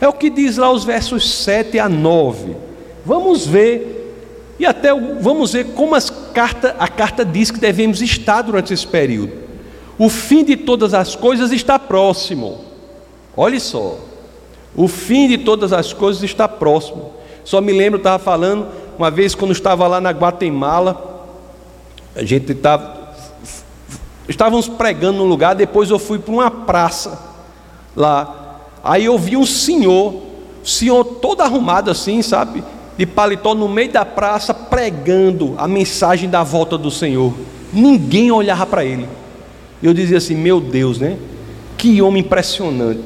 É 0.00 0.08
o 0.08 0.12
que 0.12 0.28
diz 0.28 0.56
lá 0.56 0.68
os 0.72 0.82
versos 0.82 1.32
7 1.44 1.78
a 1.78 1.88
9. 1.88 2.56
Vamos 3.04 3.46
ver, 3.46 4.12
e 4.58 4.66
até 4.66 4.92
vamos 4.92 5.52
ver 5.52 5.66
como 5.76 5.94
as 5.94 6.10
carta, 6.10 6.74
a 6.76 6.88
carta 6.88 7.24
diz 7.24 7.52
que 7.52 7.60
devemos 7.60 8.02
estar 8.02 8.42
durante 8.42 8.74
esse 8.74 8.84
período. 8.84 9.32
O 9.96 10.08
fim 10.08 10.42
de 10.42 10.56
todas 10.56 10.92
as 10.92 11.14
coisas 11.14 11.52
está 11.52 11.78
próximo. 11.78 12.64
Olhe 13.36 13.60
só. 13.60 14.05
O 14.76 14.86
fim 14.86 15.26
de 15.26 15.38
todas 15.38 15.72
as 15.72 15.92
coisas 15.92 16.22
está 16.22 16.46
próximo. 16.46 17.12
Só 17.44 17.60
me 17.60 17.72
lembro, 17.72 17.98
estava 17.98 18.22
falando, 18.22 18.66
uma 18.98 19.10
vez 19.10 19.34
quando 19.34 19.52
estava 19.52 19.86
lá 19.86 20.00
na 20.00 20.10
Guatemala, 20.10 21.24
a 22.14 22.22
gente 22.24 22.52
estava. 22.52 22.96
Estávamos 24.28 24.68
pregando 24.68 25.18
num 25.18 25.28
lugar, 25.28 25.54
depois 25.54 25.90
eu 25.90 25.98
fui 25.98 26.18
para 26.18 26.32
uma 26.32 26.50
praça 26.50 27.18
lá. 27.94 28.60
Aí 28.82 29.04
eu 29.04 29.18
vi 29.18 29.36
um 29.36 29.46
senhor, 29.46 30.14
senhor 30.64 31.04
todo 31.04 31.40
arrumado 31.40 31.90
assim, 31.90 32.22
sabe? 32.22 32.62
De 32.96 33.06
paletó 33.06 33.54
no 33.54 33.68
meio 33.68 33.90
da 33.90 34.04
praça, 34.04 34.54
pregando 34.54 35.54
a 35.58 35.68
mensagem 35.68 36.28
da 36.28 36.42
volta 36.42 36.78
do 36.78 36.90
Senhor. 36.90 37.34
Ninguém 37.72 38.30
olhava 38.30 38.64
para 38.64 38.84
ele. 38.84 39.08
Eu 39.82 39.92
dizia 39.92 40.18
assim: 40.18 40.34
Meu 40.34 40.60
Deus, 40.60 40.98
né? 40.98 41.18
Que 41.76 42.00
homem 42.00 42.22
impressionante, 42.22 43.04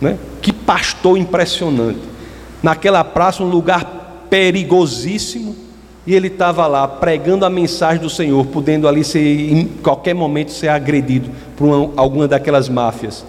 né? 0.00 0.18
Que 0.40 0.51
pastor 0.66 1.16
impressionante. 1.18 2.00
Naquela 2.62 3.02
praça, 3.04 3.42
um 3.42 3.48
lugar 3.48 4.26
perigosíssimo, 4.30 5.54
e 6.06 6.14
ele 6.14 6.28
estava 6.28 6.66
lá 6.66 6.86
pregando 6.88 7.44
a 7.44 7.50
mensagem 7.50 8.02
do 8.02 8.10
Senhor, 8.10 8.44
podendo 8.46 8.88
ali 8.88 9.04
ser, 9.04 9.20
em 9.20 9.66
qualquer 9.82 10.14
momento 10.14 10.50
ser 10.50 10.68
agredido 10.68 11.30
por 11.56 11.66
uma, 11.66 11.92
alguma 11.96 12.26
daquelas 12.26 12.68
máfias. 12.68 13.24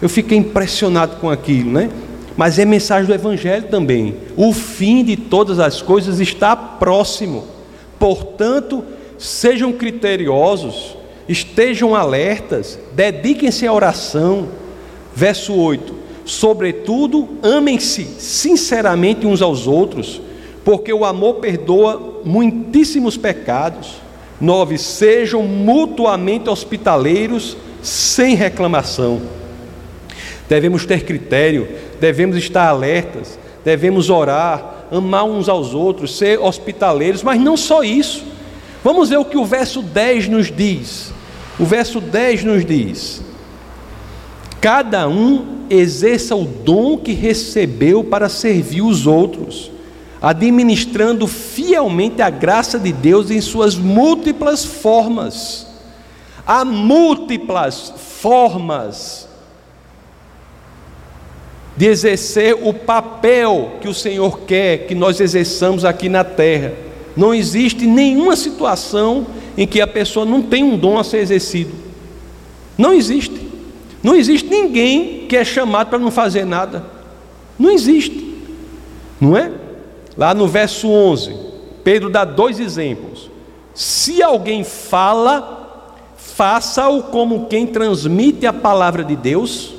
Eu 0.00 0.08
fiquei 0.08 0.38
impressionado 0.38 1.16
com 1.16 1.28
aquilo, 1.28 1.70
né? 1.72 1.90
Mas 2.36 2.58
é 2.58 2.64
mensagem 2.64 3.06
do 3.06 3.14
Evangelho 3.14 3.68
também. 3.68 4.16
O 4.36 4.52
fim 4.52 5.04
de 5.04 5.16
todas 5.16 5.58
as 5.58 5.82
coisas 5.82 6.18
está 6.18 6.56
próximo. 6.56 7.44
Portanto, 7.98 8.84
sejam 9.18 9.72
criteriosos, 9.72 10.96
estejam 11.28 11.94
alertas, 11.94 12.78
dediquem-se 12.94 13.66
à 13.66 13.72
oração 13.72 14.48
Verso 15.14 15.54
8: 15.54 15.94
Sobretudo, 16.24 17.28
amem-se 17.42 18.04
sinceramente 18.04 19.26
uns 19.26 19.42
aos 19.42 19.66
outros, 19.66 20.20
porque 20.64 20.92
o 20.92 21.04
amor 21.04 21.34
perdoa 21.34 22.20
muitíssimos 22.24 23.16
pecados. 23.16 23.96
9: 24.40 24.78
Sejam 24.78 25.42
mutuamente 25.42 26.48
hospitaleiros, 26.48 27.56
sem 27.82 28.34
reclamação. 28.34 29.22
Devemos 30.48 30.84
ter 30.86 31.04
critério, 31.04 31.68
devemos 32.00 32.36
estar 32.36 32.68
alertas, 32.68 33.38
devemos 33.64 34.10
orar, 34.10 34.86
amar 34.90 35.24
uns 35.24 35.48
aos 35.48 35.74
outros, 35.74 36.16
ser 36.16 36.38
hospitaleiros, 36.38 37.22
mas 37.22 37.40
não 37.40 37.56
só 37.56 37.82
isso. 37.82 38.24
Vamos 38.84 39.08
ver 39.08 39.16
o 39.16 39.24
que 39.24 39.38
o 39.38 39.44
verso 39.44 39.80
10 39.80 40.28
nos 40.28 40.50
diz. 40.50 41.12
O 41.58 41.64
verso 41.64 42.00
10 42.00 42.44
nos 42.44 42.64
diz: 42.64 43.22
Cada 44.62 45.08
um 45.08 45.66
exerça 45.68 46.36
o 46.36 46.44
dom 46.44 46.96
que 46.96 47.12
recebeu 47.12 48.04
para 48.04 48.28
servir 48.28 48.80
os 48.82 49.08
outros, 49.08 49.72
administrando 50.20 51.26
fielmente 51.26 52.22
a 52.22 52.30
graça 52.30 52.78
de 52.78 52.92
Deus 52.92 53.28
em 53.28 53.40
suas 53.40 53.74
múltiplas 53.74 54.64
formas. 54.64 55.66
Há 56.46 56.64
múltiplas 56.64 57.92
formas 58.20 59.28
de 61.76 61.86
exercer 61.86 62.54
o 62.54 62.72
papel 62.72 63.78
que 63.80 63.88
o 63.88 63.94
Senhor 63.94 64.42
quer 64.42 64.86
que 64.86 64.94
nós 64.94 65.18
exerçamos 65.18 65.84
aqui 65.84 66.08
na 66.08 66.22
terra. 66.22 66.72
Não 67.16 67.34
existe 67.34 67.84
nenhuma 67.84 68.36
situação 68.36 69.26
em 69.58 69.66
que 69.66 69.80
a 69.80 69.88
pessoa 69.88 70.24
não 70.24 70.40
tem 70.40 70.62
um 70.62 70.78
dom 70.78 71.00
a 71.00 71.02
ser 71.02 71.18
exercido. 71.18 71.72
Não 72.78 72.92
existe. 72.92 73.51
Não 74.02 74.14
existe 74.16 74.48
ninguém 74.48 75.26
que 75.28 75.36
é 75.36 75.44
chamado 75.44 75.88
para 75.88 75.98
não 75.98 76.10
fazer 76.10 76.44
nada. 76.44 76.84
Não 77.58 77.70
existe. 77.70 78.34
Não 79.20 79.36
é? 79.36 79.52
Lá 80.16 80.34
no 80.34 80.48
verso 80.48 80.88
11, 80.88 81.34
Pedro 81.84 82.10
dá 82.10 82.24
dois 82.24 82.58
exemplos. 82.58 83.30
Se 83.74 84.22
alguém 84.22 84.64
fala, 84.64 85.86
faça-o 86.16 87.04
como 87.04 87.46
quem 87.46 87.66
transmite 87.66 88.46
a 88.46 88.52
palavra 88.52 89.04
de 89.04 89.16
Deus. 89.16 89.74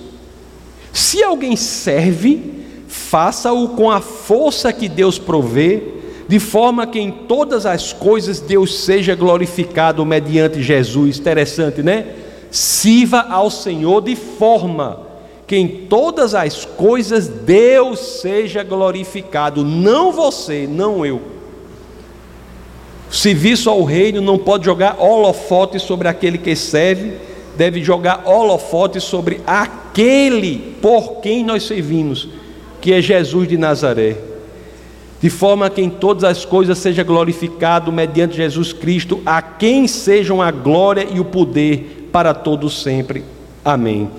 Se 0.92 1.24
alguém 1.24 1.56
serve, 1.56 2.66
faça-o 2.88 3.70
com 3.70 3.92
a 3.92 4.00
força 4.00 4.72
que 4.72 4.88
Deus 4.88 5.20
provê, 5.20 5.84
de 6.28 6.40
forma 6.40 6.88
que 6.88 7.00
em 7.00 7.12
todas 7.12 7.66
as 7.66 7.92
coisas 7.92 8.40
Deus 8.40 8.80
seja 8.80 9.14
glorificado 9.14 10.06
mediante 10.06 10.64
Jesus. 10.64 11.20
Interessante, 11.20 11.84
né? 11.84 12.08
Sirva 12.54 13.26
ao 13.32 13.50
Senhor 13.50 14.00
de 14.04 14.16
forma 14.16 15.00
que 15.48 15.56
em 15.56 15.68
todas 15.68 16.36
as 16.36 16.64
coisas 16.64 17.28
Deus 17.28 18.00
seja 18.22 18.64
glorificado, 18.64 19.66
não 19.66 20.12
você, 20.12 20.68
não 20.70 21.04
eu. 21.04 21.20
Serviço 23.10 23.72
ao 23.72 23.84
reino 23.84 24.22
não 24.22 24.38
pode 24.38 24.66
jogar 24.66 25.02
holofote 25.02 25.80
sobre 25.80 26.08
aquele 26.08 26.38
que 26.38 26.56
serve, 26.56 27.14
deve 27.58 27.82
jogar 27.82 28.22
holofote 28.24 29.02
sobre 29.02 29.42
aquele 29.48 30.76
por 30.80 31.22
quem 31.22 31.44
nós 31.44 31.64
servimos, 31.64 32.30
que 32.80 32.94
é 32.94 33.02
Jesus 33.02 33.48
de 33.48 33.58
Nazaré. 33.58 34.16
De 35.20 35.30
forma 35.30 35.72
que 35.72 35.82
em 35.82 35.90
todas 35.90 36.24
as 36.24 36.46
coisas 36.46 36.78
seja 36.78 37.02
glorificado 37.02 37.92
mediante 37.92 38.36
Jesus 38.36 38.72
Cristo, 38.72 39.24
a 39.26 39.42
quem 39.42 39.88
sejam 39.88 40.40
a 40.40 40.52
glória 40.52 41.08
e 41.12 41.20
o 41.20 41.26
poder 41.26 42.03
para 42.14 42.34
todos 42.34 42.82
sempre. 42.82 43.26
Amém. 43.66 44.10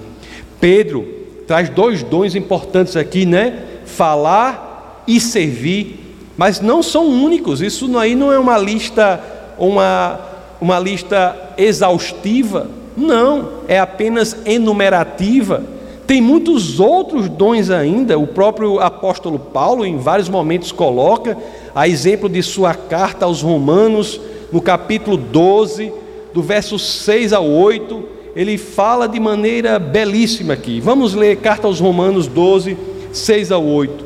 Pedro 0.60 1.06
traz 1.46 1.70
dois 1.70 2.02
dons 2.02 2.34
importantes 2.34 2.94
aqui, 2.94 3.24
né? 3.24 3.62
Falar 3.86 5.02
e 5.08 5.18
servir 5.18 6.04
mas 6.36 6.60
não 6.60 6.82
são 6.82 7.06
únicos. 7.06 7.60
Isso 7.60 7.96
aí 7.98 8.14
não 8.14 8.32
é 8.32 8.38
uma 8.38 8.58
lista, 8.58 9.20
uma, 9.58 10.20
uma 10.60 10.78
lista 10.78 11.54
exaustiva. 11.56 12.68
Não, 12.96 13.48
é 13.68 13.78
apenas 13.78 14.36
enumerativa. 14.44 15.62
Tem 16.06 16.20
muitos 16.20 16.80
outros 16.80 17.28
dons 17.28 17.70
ainda. 17.70 18.18
O 18.18 18.26
próprio 18.26 18.80
apóstolo 18.80 19.38
Paulo, 19.38 19.86
em 19.86 19.96
vários 19.96 20.28
momentos, 20.28 20.70
coloca, 20.70 21.36
a 21.74 21.88
exemplo 21.88 22.28
de 22.28 22.42
sua 22.42 22.74
carta 22.74 23.24
aos 23.24 23.40
Romanos, 23.40 24.20
no 24.52 24.60
capítulo 24.60 25.16
12, 25.16 25.92
do 26.34 26.42
verso 26.42 26.80
6 26.80 27.32
a 27.32 27.38
8, 27.38 28.02
ele 28.34 28.58
fala 28.58 29.06
de 29.08 29.20
maneira 29.20 29.78
belíssima 29.78 30.54
aqui. 30.54 30.80
Vamos 30.80 31.14
ler 31.14 31.36
carta 31.36 31.68
aos 31.68 31.78
Romanos 31.78 32.26
12, 32.26 32.76
6 33.12 33.52
a 33.52 33.58
8. 33.58 34.04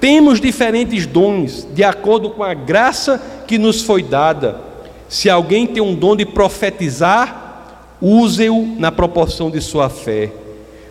Temos 0.00 0.40
diferentes 0.40 1.04
dons, 1.04 1.68
de 1.74 1.84
acordo 1.84 2.30
com 2.30 2.42
a 2.42 2.54
graça 2.54 3.22
que 3.46 3.58
nos 3.58 3.82
foi 3.82 4.02
dada. 4.02 4.58
Se 5.06 5.28
alguém 5.28 5.66
tem 5.66 5.82
um 5.82 5.94
dom 5.94 6.16
de 6.16 6.24
profetizar, 6.24 7.90
use-o 8.00 8.74
na 8.78 8.90
proporção 8.90 9.50
de 9.50 9.60
sua 9.60 9.90
fé. 9.90 10.32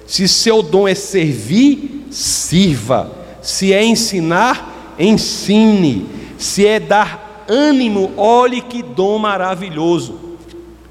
Se 0.06 0.28
seu 0.28 0.62
dom 0.62 0.88
é 0.88 0.93
servir, 0.93 2.06
sirva. 2.12 3.12
Se 3.41 3.74
é 3.74 3.84
ensinar, 3.84 4.95
ensine. 5.00 6.06
Se 6.38 6.67
é 6.67 6.80
dar 6.80 7.43
ânimo, 7.50 8.12
olhe 8.15 8.62
que 8.62 8.84
dom 8.84 9.17
maravilhoso. 9.17 10.24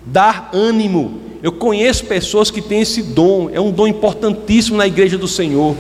Dar 0.06 0.50
ânimo. 0.52 1.20
Eu 1.42 1.52
conheço 1.52 2.04
pessoas 2.06 2.50
que 2.50 2.62
têm 2.62 2.80
esse 2.80 3.02
dom, 3.02 3.50
é 3.52 3.60
um 3.60 3.70
dom 3.70 3.86
importantíssimo 3.86 4.76
na 4.76 4.86
igreja 4.86 5.18
do 5.18 5.28
Senhor 5.28 5.76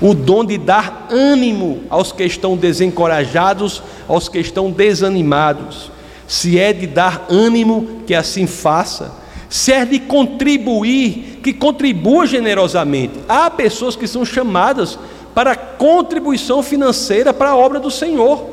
o 0.00 0.12
dom 0.12 0.44
de 0.44 0.58
dar 0.58 1.06
ânimo 1.10 1.82
aos 1.88 2.12
que 2.12 2.24
estão 2.24 2.56
desencorajados, 2.56 3.82
aos 4.08 4.28
que 4.28 4.38
estão 4.38 4.70
desanimados. 4.70 5.90
Se 6.26 6.58
é 6.58 6.72
de 6.72 6.86
dar 6.86 7.26
ânimo, 7.30 8.02
que 8.06 8.14
assim 8.14 8.46
faça. 8.46 9.12
Se 9.48 9.72
é 9.72 9.84
de 9.84 9.98
contribuir, 10.00 11.40
que 11.42 11.52
contribua 11.52 12.26
generosamente. 12.26 13.14
Há 13.28 13.50
pessoas 13.50 13.94
que 13.94 14.06
são 14.06 14.24
chamadas 14.24 14.98
para 15.34 15.56
contribuição 15.56 16.62
financeira 16.62 17.32
para 17.32 17.50
a 17.50 17.56
obra 17.56 17.78
do 17.78 17.90
Senhor. 17.90 18.50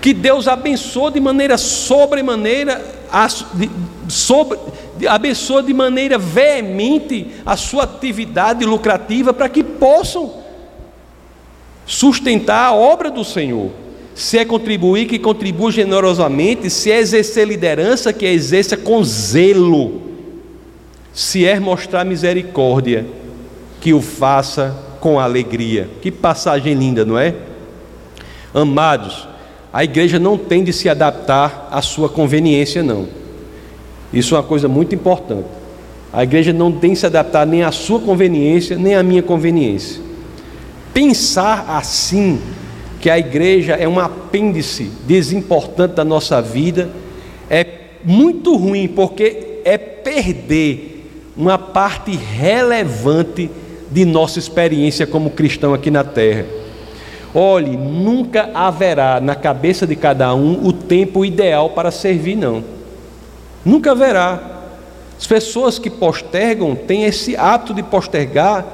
Que 0.00 0.12
Deus 0.12 0.46
abençoe 0.46 1.14
de 1.14 1.20
maneira 1.20 1.56
sobremaneira, 1.58 2.80
sobre, 4.08 4.58
abençoa 5.08 5.62
de 5.62 5.72
maneira 5.72 6.18
veemente 6.18 7.28
a 7.44 7.56
sua 7.56 7.84
atividade 7.84 8.64
lucrativa 8.64 9.32
para 9.32 9.48
que 9.48 9.62
possam 9.62 10.32
sustentar 11.86 12.66
a 12.66 12.74
obra 12.74 13.10
do 13.10 13.24
Senhor. 13.24 13.70
Se 14.14 14.36
é 14.36 14.44
contribuir, 14.44 15.06
que 15.06 15.18
contribua 15.18 15.70
generosamente. 15.70 16.68
Se 16.68 16.90
é 16.90 16.98
exercer 16.98 17.46
liderança, 17.46 18.12
que 18.12 18.26
exerça 18.26 18.76
com 18.76 19.02
zelo. 19.04 20.02
Se 21.12 21.46
é 21.46 21.60
mostrar 21.60 22.04
misericórdia, 22.04 23.06
que 23.80 23.94
o 23.94 24.00
faça 24.00 24.76
com 25.00 25.20
alegria. 25.20 25.88
Que 26.02 26.10
passagem 26.10 26.74
linda, 26.74 27.04
não 27.04 27.16
é? 27.16 27.34
Amados, 28.52 29.28
a 29.72 29.84
igreja 29.84 30.18
não 30.18 30.36
tem 30.36 30.64
de 30.64 30.72
se 30.72 30.88
adaptar 30.88 31.68
à 31.70 31.80
sua 31.80 32.08
conveniência, 32.08 32.82
não. 32.82 33.06
Isso 34.12 34.34
é 34.34 34.38
uma 34.38 34.44
coisa 34.44 34.68
muito 34.68 34.94
importante. 34.94 35.46
A 36.12 36.22
igreja 36.22 36.52
não 36.52 36.72
tem 36.72 36.90
que 36.90 36.96
se 36.96 37.06
adaptar 37.06 37.46
nem 37.46 37.62
à 37.62 37.70
sua 37.70 38.00
conveniência, 38.00 38.76
nem 38.76 38.94
à 38.94 39.02
minha 39.02 39.22
conveniência. 39.22 40.00
Pensar 40.94 41.66
assim, 41.68 42.40
que 43.00 43.08
a 43.08 43.18
igreja 43.18 43.74
é 43.74 43.86
um 43.86 43.98
apêndice 43.98 44.90
desimportante 45.06 45.94
da 45.94 46.04
nossa 46.04 46.42
vida, 46.42 46.90
é 47.48 47.64
muito 48.04 48.56
ruim, 48.56 48.88
porque 48.88 49.60
é 49.64 49.78
perder 49.78 51.06
uma 51.36 51.58
parte 51.58 52.10
relevante 52.10 53.50
de 53.90 54.04
nossa 54.04 54.38
experiência 54.38 55.06
como 55.06 55.30
cristão 55.30 55.72
aqui 55.72 55.90
na 55.90 56.02
terra. 56.02 56.44
Olhe, 57.34 57.76
nunca 57.76 58.50
haverá 58.54 59.20
na 59.20 59.34
cabeça 59.34 59.86
de 59.86 59.94
cada 59.94 60.34
um 60.34 60.66
o 60.66 60.72
tempo 60.72 61.24
ideal 61.24 61.70
para 61.70 61.90
servir, 61.90 62.36
não. 62.36 62.64
Nunca 63.68 63.92
haverá. 63.92 64.40
As 65.18 65.26
pessoas 65.26 65.78
que 65.78 65.90
postergam 65.90 66.74
têm 66.74 67.04
esse 67.04 67.36
hábito 67.36 67.74
de 67.74 67.82
postergar 67.82 68.64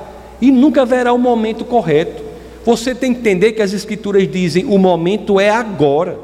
e 0.40 0.52
nunca 0.52 0.82
haverá 0.82 1.12
o 1.12 1.18
momento 1.18 1.64
correto. 1.64 2.22
Você 2.64 2.94
tem 2.94 3.12
que 3.12 3.18
entender 3.18 3.52
que 3.52 3.62
as 3.62 3.72
Escrituras 3.72 4.30
dizem: 4.30 4.64
o 4.66 4.78
momento 4.78 5.40
é 5.40 5.50
agora. 5.50 6.16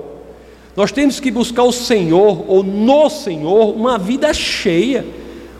Nós 0.76 0.92
temos 0.92 1.18
que 1.18 1.32
buscar 1.32 1.64
o 1.64 1.72
Senhor, 1.72 2.44
ou 2.46 2.62
no 2.62 3.10
Senhor, 3.10 3.74
uma 3.74 3.98
vida 3.98 4.32
cheia, 4.32 5.04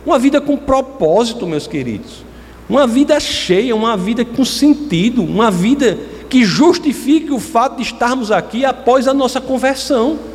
uma 0.06 0.16
vida 0.16 0.40
com 0.40 0.56
propósito, 0.56 1.48
meus 1.48 1.66
queridos, 1.66 2.24
uma 2.68 2.86
vida 2.86 3.18
cheia, 3.18 3.74
uma 3.74 3.96
vida 3.96 4.24
com 4.24 4.44
sentido, 4.44 5.24
uma 5.24 5.50
vida 5.50 5.98
que 6.28 6.44
justifique 6.44 7.32
o 7.32 7.40
fato 7.40 7.78
de 7.78 7.82
estarmos 7.82 8.30
aqui 8.30 8.64
após 8.64 9.08
a 9.08 9.12
nossa 9.12 9.40
conversão. 9.40 10.29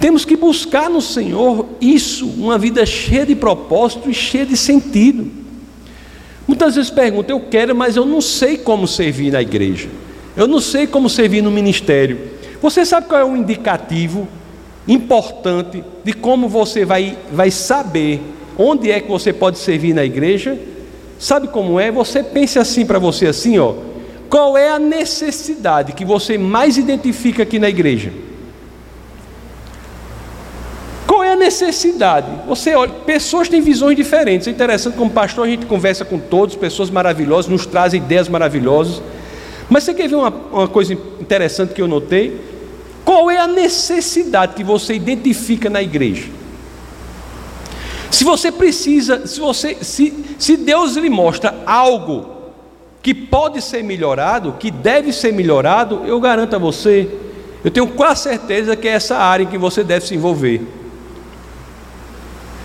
Temos 0.00 0.24
que 0.24 0.34
buscar 0.34 0.88
no 0.88 1.02
Senhor 1.02 1.66
isso, 1.80 2.26
uma 2.26 2.56
vida 2.56 2.86
cheia 2.86 3.26
de 3.26 3.36
propósito 3.36 4.08
e 4.08 4.14
cheia 4.14 4.46
de 4.46 4.56
sentido. 4.56 5.30
Muitas 6.48 6.74
vezes 6.74 6.90
perguntam, 6.90 7.36
eu 7.36 7.44
quero, 7.48 7.76
mas 7.76 7.96
eu 7.96 8.06
não 8.06 8.20
sei 8.20 8.56
como 8.56 8.88
servir 8.88 9.30
na 9.30 9.42
igreja. 9.42 9.88
Eu 10.36 10.48
não 10.48 10.58
sei 10.58 10.86
como 10.86 11.08
servir 11.08 11.42
no 11.42 11.50
ministério. 11.50 12.18
Você 12.62 12.84
sabe 12.84 13.08
qual 13.08 13.20
é 13.20 13.24
o 13.24 13.36
indicativo 13.36 14.26
importante 14.88 15.84
de 16.02 16.12
como 16.12 16.48
você 16.48 16.84
vai, 16.84 17.16
vai 17.30 17.50
saber 17.50 18.20
onde 18.56 18.90
é 18.90 19.00
que 19.00 19.08
você 19.08 19.32
pode 19.32 19.58
servir 19.58 19.94
na 19.94 20.04
igreja? 20.04 20.58
Sabe 21.18 21.48
como 21.48 21.78
é? 21.78 21.90
Você 21.90 22.22
pense 22.22 22.58
assim 22.58 22.86
para 22.86 22.98
você 22.98 23.26
assim, 23.26 23.58
ó. 23.58 23.74
Qual 24.28 24.56
é 24.56 24.70
a 24.70 24.78
necessidade 24.78 25.92
que 25.92 26.04
você 26.04 26.38
mais 26.38 26.78
identifica 26.78 27.42
aqui 27.42 27.58
na 27.58 27.68
igreja? 27.68 28.12
Qual 31.06 31.24
é 31.24 31.32
a 31.32 31.36
necessidade? 31.50 32.28
Você 32.46 32.74
olha, 32.74 32.92
pessoas 33.04 33.48
têm 33.48 33.60
visões 33.60 33.96
diferentes. 33.96 34.46
É 34.46 34.50
interessante, 34.50 34.96
como 34.96 35.10
pastor, 35.10 35.46
a 35.46 35.50
gente 35.50 35.66
conversa 35.66 36.04
com 36.04 36.18
todos, 36.18 36.54
pessoas 36.54 36.88
maravilhosas, 36.90 37.50
nos 37.50 37.66
trazem 37.66 38.00
ideias 38.00 38.28
maravilhosas. 38.28 39.02
Mas 39.68 39.84
você 39.84 39.92
quer 39.92 40.08
ver 40.08 40.14
uma, 40.14 40.32
uma 40.52 40.68
coisa 40.68 40.92
interessante 40.92 41.74
que 41.74 41.82
eu 41.82 41.88
notei? 41.88 42.40
Qual 43.04 43.30
é 43.30 43.38
a 43.38 43.46
necessidade 43.46 44.54
que 44.54 44.62
você 44.62 44.94
identifica 44.94 45.68
na 45.68 45.82
igreja? 45.82 46.28
Se 48.10 48.24
você 48.24 48.52
precisa, 48.52 49.26
se 49.26 49.40
você, 49.40 49.76
se, 49.82 50.12
se 50.38 50.56
Deus 50.56 50.96
lhe 50.96 51.10
mostra 51.10 51.54
algo 51.66 52.38
que 53.02 53.14
pode 53.14 53.62
ser 53.62 53.82
melhorado, 53.82 54.56
que 54.58 54.70
deve 54.70 55.12
ser 55.12 55.32
melhorado, 55.32 56.02
eu 56.04 56.20
garanto 56.20 56.54
a 56.54 56.58
você, 56.58 57.08
eu 57.64 57.70
tenho 57.70 57.86
quase 57.88 58.24
certeza 58.24 58.76
que 58.76 58.86
é 58.86 58.92
essa 58.92 59.16
área 59.16 59.44
em 59.44 59.46
que 59.46 59.56
você 59.56 59.82
deve 59.82 60.06
se 60.06 60.14
envolver. 60.14 60.79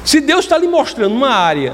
Se 0.06 0.22
Deus 0.22 0.46
está 0.46 0.56
lhe 0.56 0.68
mostrando 0.68 1.16
uma 1.16 1.32
área 1.32 1.74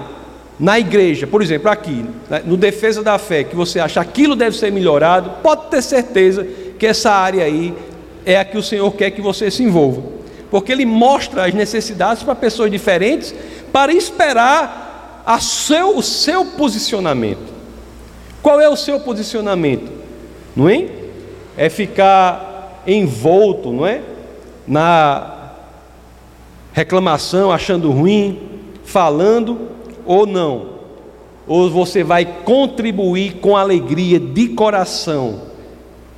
na 0.58 0.80
igreja, 0.80 1.28
por 1.28 1.42
exemplo, 1.42 1.70
aqui, 1.70 2.06
né, 2.30 2.42
no 2.46 2.56
defesa 2.56 3.04
da 3.04 3.20
fé, 3.20 3.44
que 3.44 3.56
você 3.56 3.80
acha 3.80 4.00
aquilo 4.00 4.38
deve 4.38 4.56
ser 4.56 4.72
melhorado, 4.72 5.32
pode 5.44 5.68
ter 5.70 5.82
certeza 5.82 6.48
que 6.80 6.88
essa 6.88 7.12
área 7.12 7.44
aí 7.44 7.74
é 8.26 8.40
a 8.40 8.46
que 8.46 8.58
o 8.58 8.64
Senhor 8.64 8.90
quer 8.94 9.12
que 9.12 9.22
você 9.22 9.52
se 9.52 9.64
envolva, 9.64 10.02
porque 10.50 10.72
Ele 10.72 10.86
mostra 10.86 11.46
as 11.46 11.54
necessidades 11.54 12.24
para 12.24 12.34
pessoas 12.34 12.72
diferentes, 12.72 13.36
para 13.74 13.92
esperar 13.92 15.24
a 15.26 15.40
seu, 15.40 15.98
o 15.98 16.02
seu 16.02 16.46
posicionamento. 16.46 17.52
Qual 18.42 18.62
é 18.62 18.70
o 18.70 18.78
seu 18.78 19.00
posicionamento? 19.02 19.92
Não 20.56 20.70
é? 20.70 20.88
É 21.58 21.70
ficar 21.70 22.82
envolto, 22.88 23.74
não 23.74 23.86
é? 23.86 24.02
Na 24.68 25.41
reclamação, 26.74 27.52
achando 27.52 27.92
ruim, 27.92 28.40
falando 28.84 29.70
ou 30.06 30.26
não? 30.26 30.72
Ou 31.48 31.70
você 31.70 32.04
vai 32.04 32.26
contribuir 32.26 33.36
com 33.36 33.58
alegria 33.58 34.20
de 34.20 34.50
coração 34.50 35.42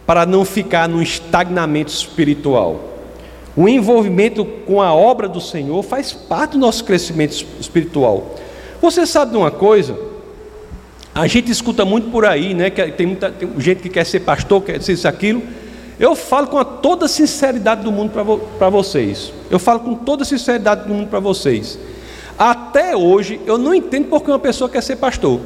para 0.05 0.25
não 0.25 0.43
ficar 0.45 0.87
num 0.87 1.01
estagnamento 1.01 1.91
espiritual? 1.91 2.79
O 3.55 3.69
envolvimento 3.69 4.43
com 4.65 4.81
a 4.81 4.93
obra 4.93 5.27
do 5.27 5.39
Senhor 5.39 5.81
faz 5.83 6.11
parte 6.11 6.53
do 6.53 6.57
nosso 6.57 6.83
crescimento 6.83 7.45
espiritual. 7.59 8.35
Você 8.81 9.05
sabe 9.05 9.31
de 9.31 9.37
uma 9.37 9.51
coisa? 9.51 9.97
A 11.13 11.27
gente 11.27 11.51
escuta 11.51 11.85
muito 11.85 12.09
por 12.09 12.25
aí, 12.25 12.55
né? 12.55 12.71
Que 12.71 12.91
tem 12.91 13.05
muita 13.05 13.31
tem 13.31 13.47
gente 13.59 13.83
que 13.83 13.89
quer 13.89 14.05
ser 14.05 14.21
pastor, 14.21 14.63
quer 14.63 14.81
ser 14.81 14.93
isso, 14.93 15.07
aquilo. 15.07 15.43
Eu 15.99 16.15
falo 16.15 16.47
com 16.47 16.63
toda 16.63 17.07
sinceridade 17.07 17.83
do 17.83 17.91
mundo 17.91 18.11
para 18.57 18.69
vocês. 18.69 19.31
Eu 19.49 19.59
falo 19.59 19.79
com 19.81 19.95
toda 19.95 20.25
sinceridade 20.25 20.87
do 20.87 20.93
mundo 20.93 21.07
para 21.07 21.19
vocês. 21.19 21.77
Até 22.37 22.95
hoje 22.95 23.39
eu 23.45 23.57
não 23.57 23.73
entendo 23.73 24.07
porque 24.07 24.29
uma 24.31 24.39
pessoa 24.39 24.69
quer 24.69 24.81
ser 24.81 24.95
pastor. 24.95 25.39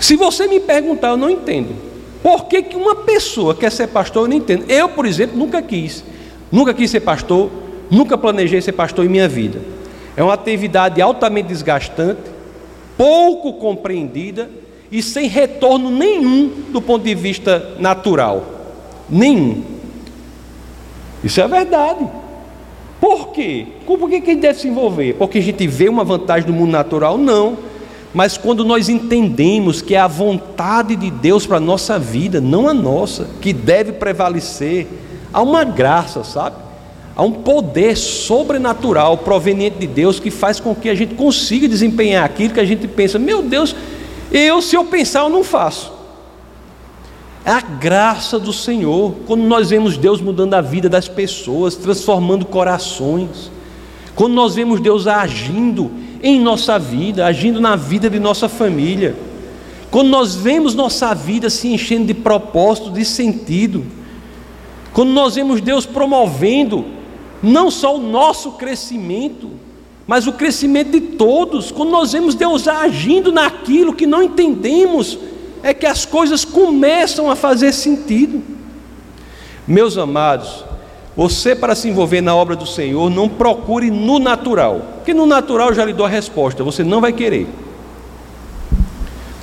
Se 0.00 0.16
você 0.16 0.46
me 0.46 0.60
perguntar, 0.60 1.08
eu 1.10 1.16
não 1.16 1.30
entendo. 1.30 1.74
Por 2.22 2.46
que, 2.46 2.62
que 2.62 2.76
uma 2.76 2.96
pessoa 2.96 3.54
quer 3.54 3.70
ser 3.70 3.86
pastor, 3.88 4.24
eu 4.24 4.28
não 4.28 4.36
entendo. 4.36 4.64
Eu, 4.68 4.88
por 4.88 5.06
exemplo, 5.06 5.36
nunca 5.36 5.62
quis. 5.62 6.04
Nunca 6.50 6.74
quis 6.74 6.90
ser 6.90 7.00
pastor, 7.00 7.50
nunca 7.90 8.18
planejei 8.18 8.60
ser 8.60 8.72
pastor 8.72 9.04
em 9.04 9.08
minha 9.08 9.28
vida. 9.28 9.60
É 10.16 10.22
uma 10.22 10.34
atividade 10.34 11.00
altamente 11.00 11.48
desgastante, 11.48 12.22
pouco 12.96 13.54
compreendida 13.54 14.48
e 14.94 15.02
sem 15.02 15.26
retorno 15.26 15.90
nenhum 15.90 16.52
do 16.70 16.80
ponto 16.80 17.02
de 17.02 17.16
vista 17.16 17.74
natural. 17.80 18.46
Nenhum. 19.10 19.64
Isso 21.24 21.40
é 21.40 21.48
verdade. 21.48 22.06
Por 23.00 23.32
quê? 23.32 23.66
Por 23.84 24.08
que 24.08 24.14
a 24.14 24.18
gente 24.20 24.36
deve 24.36 24.60
se 24.60 24.68
envolver? 24.68 25.14
Porque 25.14 25.38
a 25.38 25.42
gente 25.42 25.66
vê 25.66 25.88
uma 25.88 26.04
vantagem 26.04 26.46
do 26.46 26.52
mundo 26.52 26.70
natural? 26.70 27.18
Não. 27.18 27.58
Mas 28.14 28.38
quando 28.38 28.64
nós 28.64 28.88
entendemos 28.88 29.82
que 29.82 29.96
é 29.96 29.98
a 29.98 30.06
vontade 30.06 30.94
de 30.94 31.10
Deus 31.10 31.44
para 31.44 31.56
a 31.56 31.60
nossa 31.60 31.98
vida, 31.98 32.40
não 32.40 32.68
a 32.68 32.72
nossa, 32.72 33.28
que 33.40 33.52
deve 33.52 33.90
prevalecer, 33.94 34.86
há 35.32 35.42
uma 35.42 35.64
graça, 35.64 36.22
sabe? 36.22 36.54
Há 37.16 37.22
um 37.24 37.32
poder 37.32 37.96
sobrenatural 37.96 39.18
proveniente 39.18 39.76
de 39.76 39.88
Deus 39.88 40.20
que 40.20 40.30
faz 40.30 40.60
com 40.60 40.72
que 40.72 40.88
a 40.88 40.94
gente 40.94 41.16
consiga 41.16 41.66
desempenhar 41.66 42.24
aquilo 42.24 42.54
que 42.54 42.60
a 42.60 42.64
gente 42.64 42.86
pensa, 42.86 43.18
meu 43.18 43.42
Deus, 43.42 43.74
eu, 44.30 44.60
se 44.60 44.76
eu 44.76 44.84
pensar, 44.84 45.20
eu 45.20 45.28
não 45.28 45.44
faço. 45.44 45.92
É 47.44 47.50
a 47.50 47.60
graça 47.60 48.38
do 48.38 48.52
Senhor, 48.52 49.14
quando 49.26 49.42
nós 49.42 49.68
vemos 49.68 49.98
Deus 49.98 50.20
mudando 50.20 50.54
a 50.54 50.60
vida 50.60 50.88
das 50.88 51.08
pessoas, 51.08 51.76
transformando 51.76 52.46
corações, 52.46 53.50
quando 54.14 54.32
nós 54.32 54.54
vemos 54.54 54.80
Deus 54.80 55.06
agindo 55.06 55.90
em 56.22 56.40
nossa 56.40 56.78
vida, 56.78 57.26
agindo 57.26 57.60
na 57.60 57.76
vida 57.76 58.08
de 58.08 58.18
nossa 58.18 58.48
família, 58.48 59.14
quando 59.90 60.08
nós 60.08 60.34
vemos 60.34 60.74
nossa 60.74 61.14
vida 61.14 61.50
se 61.50 61.68
enchendo 61.68 62.06
de 62.06 62.14
propósito, 62.14 62.90
de 62.90 63.04
sentido, 63.04 63.84
quando 64.92 65.10
nós 65.10 65.34
vemos 65.34 65.60
Deus 65.60 65.84
promovendo 65.84 66.84
não 67.42 67.70
só 67.70 67.96
o 67.96 68.00
nosso 68.00 68.52
crescimento, 68.52 69.50
mas 70.06 70.26
o 70.26 70.32
crescimento 70.32 70.90
de 70.90 71.00
todos. 71.00 71.70
Quando 71.70 71.90
nós 71.90 72.12
vemos 72.12 72.34
Deus 72.34 72.68
agindo 72.68 73.32
naquilo 73.32 73.94
que 73.94 74.06
não 74.06 74.22
entendemos, 74.22 75.18
é 75.62 75.72
que 75.72 75.86
as 75.86 76.04
coisas 76.04 76.44
começam 76.44 77.30
a 77.30 77.36
fazer 77.36 77.72
sentido. 77.72 78.42
Meus 79.66 79.96
amados, 79.96 80.64
você 81.16 81.54
para 81.54 81.74
se 81.74 81.88
envolver 81.88 82.20
na 82.20 82.34
obra 82.34 82.54
do 82.54 82.66
Senhor, 82.66 83.08
não 83.08 83.28
procure 83.28 83.90
no 83.90 84.18
natural, 84.18 84.82
porque 84.96 85.14
no 85.14 85.24
natural 85.24 85.68
eu 85.70 85.74
já 85.74 85.84
lhe 85.84 85.94
dou 85.94 86.04
a 86.04 86.08
resposta, 86.08 86.62
você 86.62 86.84
não 86.84 87.00
vai 87.00 87.12
querer. 87.12 87.46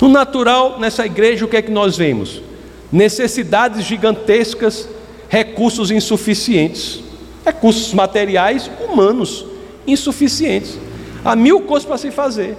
No 0.00 0.08
natural, 0.08 0.78
nessa 0.78 1.06
igreja, 1.06 1.44
o 1.44 1.48
que 1.48 1.56
é 1.56 1.62
que 1.62 1.70
nós 1.70 1.96
vemos? 1.96 2.42
Necessidades 2.90 3.84
gigantescas, 3.84 4.88
recursos 5.28 5.90
insuficientes, 5.90 7.00
recursos 7.44 7.94
materiais, 7.94 8.70
humanos 8.84 9.51
insuficientes. 9.86 10.78
Há 11.24 11.36
mil 11.36 11.60
coisas 11.62 11.86
para 11.86 11.98
se 11.98 12.10
fazer. 12.10 12.56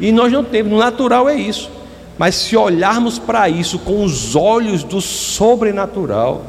E 0.00 0.10
nós 0.10 0.32
não 0.32 0.42
temos, 0.42 0.78
natural 0.78 1.28
é 1.28 1.34
isso. 1.34 1.70
Mas 2.18 2.34
se 2.34 2.56
olharmos 2.56 3.18
para 3.18 3.48
isso 3.48 3.78
com 3.78 4.04
os 4.04 4.36
olhos 4.36 4.82
do 4.82 5.00
sobrenatural, 5.00 6.42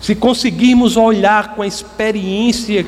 se 0.00 0.14
conseguirmos 0.14 0.96
olhar 0.96 1.54
com 1.54 1.62
a 1.62 1.66
experiência 1.66 2.86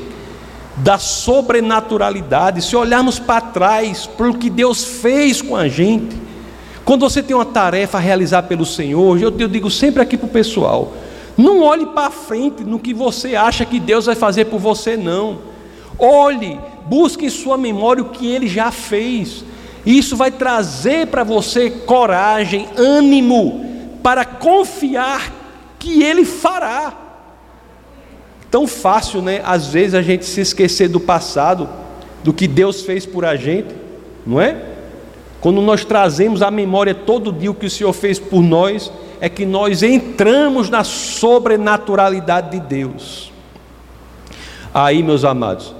da 0.76 0.98
sobrenaturalidade, 0.98 2.62
se 2.62 2.76
olharmos 2.76 3.18
para 3.18 3.40
trás, 3.40 4.06
para 4.06 4.28
o 4.28 4.38
que 4.38 4.48
Deus 4.48 4.84
fez 4.84 5.42
com 5.42 5.56
a 5.56 5.66
gente, 5.66 6.16
quando 6.84 7.00
você 7.00 7.22
tem 7.22 7.34
uma 7.34 7.44
tarefa 7.44 7.98
a 7.98 8.00
realizar 8.00 8.44
pelo 8.44 8.64
Senhor, 8.64 9.20
eu, 9.20 9.34
eu 9.38 9.48
digo 9.48 9.70
sempre 9.70 10.02
aqui 10.02 10.16
para 10.16 10.26
o 10.26 10.30
pessoal: 10.30 10.92
não 11.36 11.62
olhe 11.62 11.86
para 11.86 12.10
frente 12.10 12.64
no 12.64 12.78
que 12.78 12.94
você 12.94 13.34
acha 13.34 13.64
que 13.64 13.80
Deus 13.80 14.06
vai 14.06 14.14
fazer 14.14 14.46
por 14.46 14.58
você, 14.58 14.96
não. 14.96 15.47
Olhe, 15.98 16.60
busque 16.86 17.26
em 17.26 17.30
sua 17.30 17.56
memória 17.56 18.02
o 18.02 18.10
que 18.10 18.26
ele 18.26 18.46
já 18.46 18.70
fez. 18.70 19.44
Isso 19.84 20.16
vai 20.16 20.30
trazer 20.30 21.06
para 21.08 21.24
você 21.24 21.70
coragem, 21.70 22.68
ânimo, 22.76 23.98
para 24.02 24.24
confiar 24.24 25.32
que 25.78 26.02
ele 26.02 26.24
fará. 26.24 26.92
Tão 28.50 28.66
fácil, 28.66 29.20
né? 29.20 29.40
Às 29.44 29.68
vezes 29.68 29.94
a 29.94 30.02
gente 30.02 30.24
se 30.24 30.40
esquecer 30.40 30.88
do 30.88 31.00
passado, 31.00 31.68
do 32.22 32.32
que 32.32 32.46
Deus 32.46 32.82
fez 32.82 33.04
por 33.04 33.24
a 33.24 33.36
gente, 33.36 33.74
não 34.26 34.40
é? 34.40 34.62
Quando 35.40 35.60
nós 35.60 35.84
trazemos 35.84 36.42
à 36.42 36.50
memória 36.50 36.94
todo 36.94 37.32
dia 37.32 37.50
o 37.50 37.54
que 37.54 37.66
o 37.66 37.70
Senhor 37.70 37.92
fez 37.92 38.18
por 38.18 38.42
nós, 38.42 38.90
é 39.20 39.28
que 39.28 39.46
nós 39.46 39.82
entramos 39.82 40.68
na 40.68 40.82
sobrenaturalidade 40.84 42.50
de 42.50 42.60
Deus. 42.60 43.32
Aí, 44.72 45.02
meus 45.02 45.24
amados, 45.24 45.74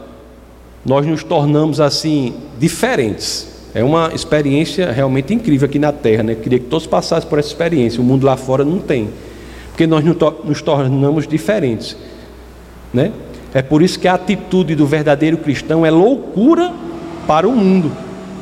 nós 0.89 1.07
nos 1.07 1.23
tornamos 1.23 1.81
assim 1.81 2.33
diferentes. 2.59 3.47
É 3.75 3.85
uma 3.85 4.11
experiência 4.15 4.91
realmente 4.91 5.35
incrível 5.35 5.69
aqui 5.69 5.79
na 5.79 5.93
Terra, 5.93 6.23
né? 6.23 6.33
Eu 6.33 6.37
queria 6.37 6.59
que 6.59 6.65
todos 6.65 6.87
passassem 6.87 7.29
por 7.29 7.39
essa 7.39 7.49
experiência. 7.49 8.01
O 8.01 8.05
mundo 8.05 8.25
lá 8.25 8.39
fora 8.39 8.65
não 8.65 8.79
tem, 8.79 9.11
porque 9.69 9.87
nós 9.87 10.03
nos 10.03 10.63
tornamos 10.63 11.29
diferentes, 11.29 11.95
né? 12.93 13.13
É 13.53 13.61
por 13.61 13.83
isso 13.83 13.99
que 13.99 14.09
a 14.09 14.15
atitude 14.15 14.75
do 14.75 14.87
verdadeiro 14.87 15.37
cristão 15.37 15.85
é 15.85 15.91
loucura 15.91 16.73
para 17.27 17.47
o 17.47 17.53
mundo. 17.53 17.93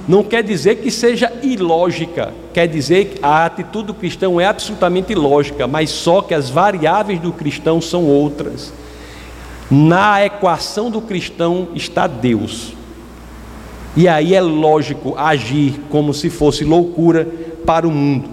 Não 0.07 0.23
quer 0.23 0.45
dizer 0.45 0.77
que 0.77 0.91
seja 0.91 1.33
ilógica, 1.43 2.33
quer 2.55 2.69
dizer 2.69 3.07
que 3.07 3.19
a 3.25 3.45
atitude 3.45 3.89
do 3.89 3.95
cristão 3.95 4.41
é 4.41 4.47
absolutamente 4.47 5.13
lógica, 5.17 5.67
mas 5.67 5.91
só 5.91 6.23
que 6.23 6.33
as 6.33 6.49
variáveis 6.49 7.19
do 7.19 7.33
cristão 7.33 7.81
são 7.81 8.05
outras. 8.05 8.73
Na 9.71 10.25
equação 10.25 10.91
do 10.91 11.01
cristão 11.01 11.69
está 11.75 12.07
Deus. 12.07 12.73
E 13.97 14.07
aí 14.07 14.35
é 14.35 14.41
lógico 14.41 15.15
agir 15.17 15.81
como 15.89 16.13
se 16.13 16.29
fosse 16.31 16.65
loucura 16.65 17.27
para 17.65 17.89
o 17.89 17.91
mundo. 17.91 18.29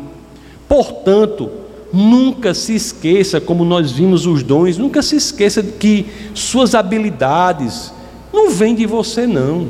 Portanto, 0.67 1.49
nunca 1.91 2.53
se 2.53 2.75
esqueça, 2.75 3.39
como 3.39 3.63
nós 3.63 3.91
vimos 3.91 4.25
os 4.25 4.43
dons, 4.43 4.77
nunca 4.77 5.01
se 5.01 5.15
esqueça 5.15 5.63
que 5.63 6.07
suas 6.33 6.75
habilidades 6.75 7.93
não 8.31 8.49
vêm 8.49 8.75
de 8.75 8.85
você, 8.85 9.25
não. 9.25 9.67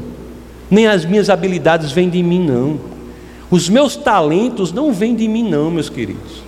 Nem 0.70 0.88
as 0.88 1.06
minhas 1.06 1.30
habilidades 1.30 1.92
vêm 1.92 2.10
de 2.10 2.24
mim, 2.24 2.44
não. 2.44 2.80
Os 3.52 3.70
meus 3.70 3.96
talentos 3.96 4.74
não 4.74 4.92
vêm 4.92 5.16
de 5.16 5.28
mim, 5.28 5.48
não, 5.48 5.70
meus 5.70 5.90
queridos. 5.90 6.42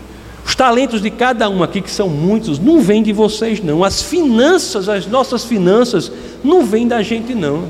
Os 0.56 0.58
talentos 0.58 1.02
de 1.02 1.10
cada 1.10 1.50
um 1.50 1.62
aqui, 1.62 1.82
que 1.82 1.92
são 1.92 2.08
muitos, 2.08 2.60
não 2.60 2.80
vêm 2.80 3.04
de 3.04 3.12
vocês, 3.12 3.62
não. 3.62 3.84
As 3.84 4.02
finanças, 4.02 4.88
as 4.88 5.06
nossas 5.06 5.44
finanças, 5.44 6.10
não 6.42 6.66
vêm 6.66 6.88
da 6.88 7.04
gente, 7.04 7.36
não. 7.36 7.66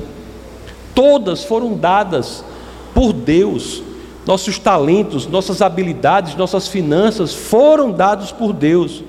Todas 0.94 1.42
foram 1.42 1.74
dadas 1.74 2.44
por 2.94 3.12
Deus. 3.12 3.82
Nossos 4.24 4.60
talentos, 4.60 5.26
nossas 5.26 5.62
habilidades, 5.62 6.36
nossas 6.36 6.68
finanças 6.68 7.34
foram 7.34 7.90
dados 7.90 8.30
por 8.30 8.52
Deus. 8.52 9.02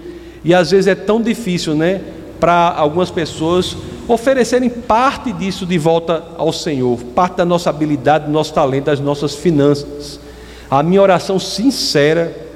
E 0.43 0.55
às 0.55 0.71
vezes 0.71 0.87
é 0.87 0.95
tão 0.95 1.21
difícil, 1.21 1.75
né, 1.75 2.01
para 2.39 2.73
algumas 2.75 3.11
pessoas 3.11 3.77
oferecerem 4.07 4.71
parte 4.71 5.31
disso 5.31 5.67
de 5.67 5.77
volta 5.77 6.23
ao 6.35 6.51
Senhor, 6.51 6.97
parte 7.13 7.35
da 7.35 7.45
nossa 7.45 7.69
habilidade, 7.69 8.25
do 8.25 8.31
nosso 8.31 8.55
talento, 8.55 8.85
das 8.85 8.99
nossas 8.99 9.35
finanças. 9.35 10.19
A 10.67 10.81
minha 10.81 10.99
oração 10.99 11.37
sincera 11.37 12.46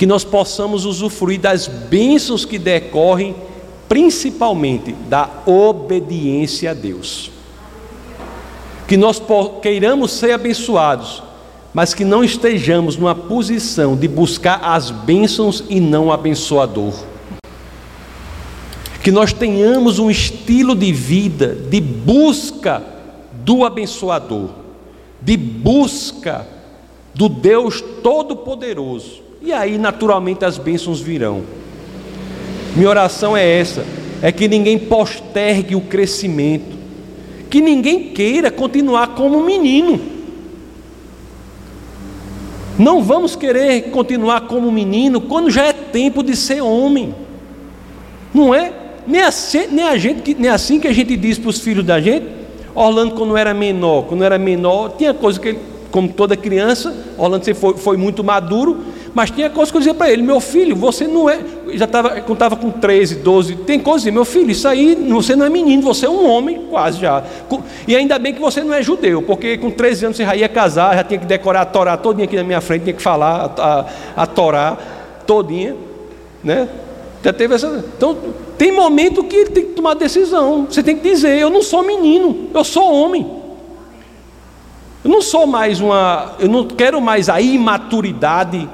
que 0.00 0.06
nós 0.06 0.24
possamos 0.24 0.86
usufruir 0.86 1.38
das 1.38 1.66
bênçãos 1.66 2.46
que 2.46 2.58
decorrem 2.58 3.36
principalmente 3.86 4.92
da 4.92 5.28
obediência 5.44 6.70
a 6.70 6.72
Deus. 6.72 7.30
Que 8.88 8.96
nós 8.96 9.20
queiramos 9.60 10.12
ser 10.12 10.32
abençoados, 10.32 11.22
mas 11.74 11.92
que 11.92 12.02
não 12.02 12.24
estejamos 12.24 12.96
numa 12.96 13.14
posição 13.14 13.94
de 13.94 14.08
buscar 14.08 14.60
as 14.64 14.90
bênçãos 14.90 15.62
e 15.68 15.78
não 15.80 16.06
o 16.06 16.12
abençoador. 16.12 16.94
Que 19.04 19.10
nós 19.12 19.34
tenhamos 19.34 19.98
um 19.98 20.10
estilo 20.10 20.74
de 20.74 20.94
vida 20.94 21.54
de 21.68 21.78
busca 21.78 22.82
do 23.44 23.66
abençoador, 23.66 24.48
de 25.20 25.36
busca 25.36 26.48
do 27.14 27.28
Deus 27.28 27.84
Todo-Poderoso 28.02 29.28
e 29.42 29.52
aí 29.52 29.78
naturalmente 29.78 30.44
as 30.44 30.58
bênçãos 30.58 31.00
virão. 31.00 31.42
Minha 32.76 32.88
oração 32.88 33.36
é 33.36 33.58
essa: 33.58 33.84
é 34.22 34.30
que 34.30 34.46
ninguém 34.46 34.78
postergue 34.78 35.74
o 35.74 35.80
crescimento, 35.80 36.76
que 37.48 37.60
ninguém 37.60 38.10
queira 38.12 38.50
continuar 38.50 39.08
como 39.08 39.42
menino. 39.42 40.00
Não 42.78 43.02
vamos 43.02 43.36
querer 43.36 43.90
continuar 43.90 44.42
como 44.42 44.72
menino 44.72 45.20
quando 45.20 45.50
já 45.50 45.66
é 45.66 45.72
tempo 45.72 46.22
de 46.22 46.34
ser 46.34 46.62
homem. 46.62 47.14
Não 48.32 48.54
é? 48.54 48.72
Nem 49.06 49.20
assim, 49.22 49.66
nem 49.70 49.84
a 49.84 49.98
gente, 49.98 50.34
nem 50.34 50.50
assim 50.50 50.78
que 50.78 50.88
a 50.88 50.92
gente 50.92 51.16
diz 51.16 51.38
para 51.38 51.50
os 51.50 51.60
filhos 51.60 51.84
da 51.84 52.00
gente. 52.00 52.26
Orlando, 52.74 53.14
quando 53.14 53.36
era 53.36 53.52
menor, 53.52 54.04
quando 54.04 54.22
era 54.22 54.38
menor, 54.38 54.94
tinha 54.96 55.12
coisa 55.12 55.38
que 55.40 55.48
ele, 55.48 55.58
como 55.90 56.08
toda 56.08 56.36
criança, 56.36 56.94
Orlando 57.18 57.44
sempre 57.44 57.60
foi, 57.60 57.76
foi 57.76 57.96
muito 57.96 58.22
maduro, 58.22 58.80
mas 59.14 59.30
tinha 59.30 59.50
coisa 59.50 59.70
que 59.70 59.76
eu 59.76 59.80
dizia 59.80 59.94
para 59.94 60.10
ele: 60.10 60.22
meu 60.22 60.40
filho, 60.40 60.76
você 60.76 61.06
não 61.06 61.28
é. 61.28 61.40
Já 61.74 61.84
estava, 61.84 62.18
estava 62.18 62.56
com 62.56 62.70
13, 62.70 63.16
12, 63.16 63.56
tem 63.56 63.78
coisa 63.78 64.04
que 64.04 64.10
meu 64.10 64.24
filho, 64.24 64.50
isso 64.50 64.66
aí, 64.66 64.94
você 64.94 65.36
não 65.36 65.46
é 65.46 65.48
menino, 65.48 65.82
você 65.82 66.06
é 66.06 66.10
um 66.10 66.28
homem, 66.28 66.66
quase 66.70 67.00
já. 67.00 67.22
E 67.86 67.94
ainda 67.94 68.18
bem 68.18 68.34
que 68.34 68.40
você 68.40 68.62
não 68.62 68.74
é 68.74 68.82
judeu, 68.82 69.22
porque 69.22 69.56
com 69.58 69.70
13 69.70 70.06
anos 70.06 70.16
você 70.16 70.24
já 70.24 70.36
ia 70.36 70.48
casar, 70.48 70.94
já 70.96 71.04
tinha 71.04 71.18
que 71.18 71.26
decorar 71.26 71.62
a 71.62 71.64
Torá 71.64 71.96
todinha 71.96 72.24
aqui 72.24 72.36
na 72.36 72.44
minha 72.44 72.60
frente, 72.60 72.82
tinha 72.82 72.94
que 72.94 73.02
falar 73.02 73.52
a, 73.56 73.80
a, 74.16 74.22
a 74.22 74.26
Torá 74.26 74.76
todinha, 75.26 75.76
né? 76.42 76.68
Já 77.22 77.32
teve 77.32 77.54
essa. 77.54 77.84
Então, 77.96 78.16
tem 78.56 78.72
momento 78.72 79.24
que 79.24 79.36
ele 79.36 79.50
tem 79.50 79.64
que 79.66 79.72
tomar 79.72 79.94
decisão. 79.94 80.66
Você 80.68 80.82
tem 80.82 80.96
que 80.96 81.02
dizer: 81.02 81.38
eu 81.38 81.50
não 81.50 81.62
sou 81.62 81.82
menino, 81.82 82.48
eu 82.54 82.64
sou 82.64 82.92
homem. 82.92 83.26
Eu 85.04 85.10
não 85.10 85.22
sou 85.22 85.46
mais 85.46 85.80
uma. 85.80 86.34
Eu 86.38 86.48
não 86.48 86.66
quero 86.66 87.00
mais 87.00 87.28
a 87.28 87.40
imaturidade 87.40 88.68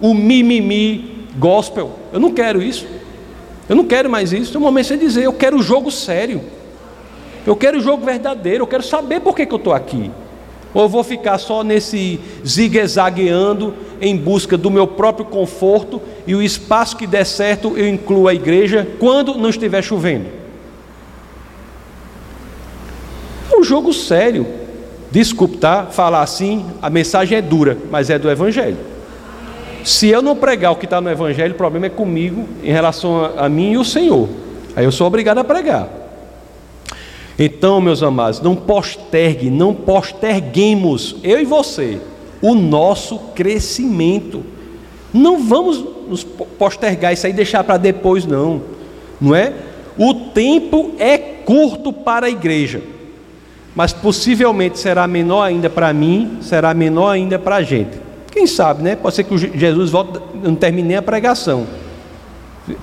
o 0.00 0.14
mimimi 0.14 1.26
gospel. 1.38 1.92
Eu 2.12 2.20
não 2.20 2.32
quero 2.32 2.62
isso. 2.62 2.86
Eu 3.68 3.76
não 3.76 3.84
quero 3.84 4.08
mais 4.08 4.32
isso. 4.32 4.54
É 4.56 4.58
o 4.58 4.60
momento 4.60 4.88
de 4.88 4.98
dizer, 4.98 5.24
eu 5.24 5.32
quero 5.32 5.58
o 5.58 5.62
jogo 5.62 5.90
sério. 5.90 6.40
Eu 7.46 7.56
quero 7.56 7.78
o 7.78 7.80
jogo 7.80 8.04
verdadeiro. 8.04 8.62
Eu 8.62 8.66
quero 8.66 8.82
saber 8.82 9.20
por 9.20 9.34
que, 9.34 9.46
que 9.46 9.52
eu 9.52 9.58
estou 9.58 9.72
aqui. 9.72 10.10
Ou 10.74 10.82
eu 10.82 10.88
vou 10.88 11.02
ficar 11.02 11.38
só 11.38 11.64
nesse 11.64 12.20
zigue-zagueando 12.46 13.74
em 14.00 14.16
busca 14.16 14.58
do 14.58 14.70
meu 14.70 14.86
próprio 14.86 15.24
conforto 15.24 16.02
e 16.26 16.34
o 16.34 16.42
espaço 16.42 16.96
que 16.96 17.06
der 17.06 17.24
certo 17.24 17.78
eu 17.78 17.88
incluo 17.88 18.28
a 18.28 18.34
igreja 18.34 18.86
quando 18.98 19.36
não 19.36 19.48
estiver 19.48 19.82
chovendo. 19.82 20.26
É 23.50 23.56
um 23.56 23.62
jogo 23.62 23.92
sério. 23.92 24.46
Desculpe, 25.10 25.56
tá? 25.56 25.86
Falar 25.86 26.20
assim, 26.20 26.66
a 26.82 26.90
mensagem 26.90 27.38
é 27.38 27.42
dura, 27.42 27.78
mas 27.90 28.10
é 28.10 28.18
do 28.18 28.28
Evangelho. 28.28 28.95
Se 29.86 30.08
eu 30.08 30.20
não 30.20 30.34
pregar 30.34 30.72
o 30.72 30.76
que 30.76 30.84
está 30.84 31.00
no 31.00 31.08
Evangelho, 31.08 31.54
o 31.54 31.56
problema 31.56 31.86
é 31.86 31.88
comigo 31.88 32.44
em 32.60 32.72
relação 32.72 33.24
a, 33.24 33.44
a 33.44 33.48
mim 33.48 33.70
e 33.70 33.78
o 33.78 33.84
Senhor. 33.84 34.28
Aí 34.74 34.84
eu 34.84 34.90
sou 34.90 35.06
obrigado 35.06 35.38
a 35.38 35.44
pregar. 35.44 35.88
Então, 37.38 37.80
meus 37.80 38.02
amados, 38.02 38.40
não 38.40 38.56
postergue, 38.56 39.48
não 39.48 39.72
posterguemos, 39.72 41.14
eu 41.22 41.40
e 41.40 41.44
você, 41.44 42.00
o 42.42 42.52
nosso 42.52 43.16
crescimento. 43.32 44.42
Não 45.14 45.38
vamos 45.38 45.84
nos 46.08 46.24
postergar 46.24 47.12
isso 47.12 47.24
aí 47.24 47.32
e 47.32 47.36
deixar 47.36 47.62
para 47.62 47.76
depois, 47.76 48.26
não. 48.26 48.62
Não 49.20 49.36
é? 49.36 49.52
O 49.96 50.12
tempo 50.14 50.94
é 50.98 51.16
curto 51.16 51.92
para 51.92 52.26
a 52.26 52.30
igreja, 52.30 52.82
mas 53.72 53.92
possivelmente 53.92 54.80
será 54.80 55.06
menor 55.06 55.44
ainda 55.44 55.70
para 55.70 55.92
mim, 55.92 56.38
será 56.40 56.74
menor 56.74 57.10
ainda 57.10 57.38
para 57.38 57.54
a 57.54 57.62
gente. 57.62 58.05
Quem 58.36 58.46
sabe, 58.46 58.82
né? 58.82 58.94
Pode 58.94 59.14
ser 59.14 59.24
que 59.24 59.34
Jesus 59.58 59.88
volte, 59.88 60.20
não 60.44 60.54
termine 60.54 60.88
nem 60.88 60.96
a 60.98 61.00
pregação. 61.00 61.66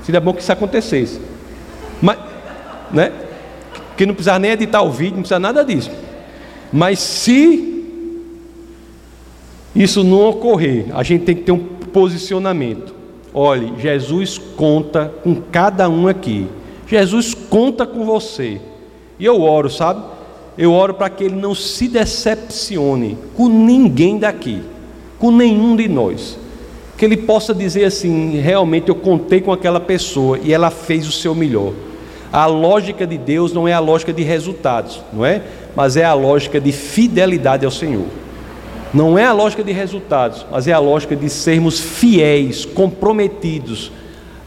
Seria 0.01 0.19
bom 0.19 0.33
que 0.33 0.41
isso 0.41 0.51
acontecesse. 0.51 1.21
Mas, 2.01 2.17
né? 2.91 3.11
Que 3.95 4.03
não 4.03 4.15
precisar 4.15 4.39
nem 4.39 4.49
editar 4.49 4.81
o 4.81 4.89
vídeo, 4.89 5.13
não 5.13 5.19
precisa 5.19 5.37
nada 5.37 5.63
disso. 5.63 5.91
Mas 6.71 6.97
se 6.97 7.85
isso 9.75 10.03
não 10.03 10.27
ocorrer, 10.27 10.87
a 10.91 11.03
gente 11.03 11.23
tem 11.23 11.35
que 11.35 11.43
ter 11.43 11.51
um 11.51 11.59
posicionamento. 11.59 12.91
Olhe, 13.31 13.73
Jesus 13.77 14.39
conta 14.57 15.13
com 15.23 15.35
cada 15.35 15.87
um 15.87 16.07
aqui. 16.07 16.47
Jesus 16.87 17.35
conta 17.35 17.85
com 17.85 18.03
você. 18.05 18.59
E 19.19 19.25
eu 19.25 19.39
oro, 19.43 19.69
sabe? 19.69 20.03
Eu 20.57 20.73
oro 20.73 20.95
para 20.95 21.11
que 21.11 21.25
ele 21.25 21.35
não 21.35 21.53
se 21.53 21.87
decepcione 21.87 23.19
com 23.35 23.47
ninguém 23.47 24.17
daqui 24.17 24.72
com 25.23 25.31
nenhum 25.31 25.73
de 25.73 25.87
nós. 25.87 26.37
Que 26.97 27.05
ele 27.05 27.15
possa 27.15 27.55
dizer 27.55 27.85
assim: 27.85 28.41
realmente 28.41 28.89
eu 28.89 28.95
contei 28.95 29.39
com 29.39 29.53
aquela 29.53 29.79
pessoa 29.79 30.37
e 30.43 30.51
ela 30.51 30.69
fez 30.69 31.07
o 31.07 31.13
seu 31.13 31.33
melhor. 31.33 31.71
A 32.29 32.45
lógica 32.45 33.07
de 33.07 33.17
Deus 33.17 33.53
não 33.53 33.65
é 33.65 33.71
a 33.71 33.79
lógica 33.79 34.11
de 34.11 34.21
resultados, 34.21 35.01
não 35.13 35.25
é? 35.25 35.41
Mas 35.73 35.95
é 35.95 36.03
a 36.03 36.13
lógica 36.13 36.59
de 36.59 36.73
fidelidade 36.73 37.63
ao 37.63 37.71
Senhor. 37.71 38.05
Não 38.93 39.17
é 39.17 39.23
a 39.23 39.31
lógica 39.31 39.63
de 39.63 39.71
resultados, 39.71 40.45
mas 40.51 40.67
é 40.67 40.73
a 40.73 40.79
lógica 40.79 41.15
de 41.15 41.29
sermos 41.29 41.79
fiéis, 41.79 42.65
comprometidos 42.65 43.93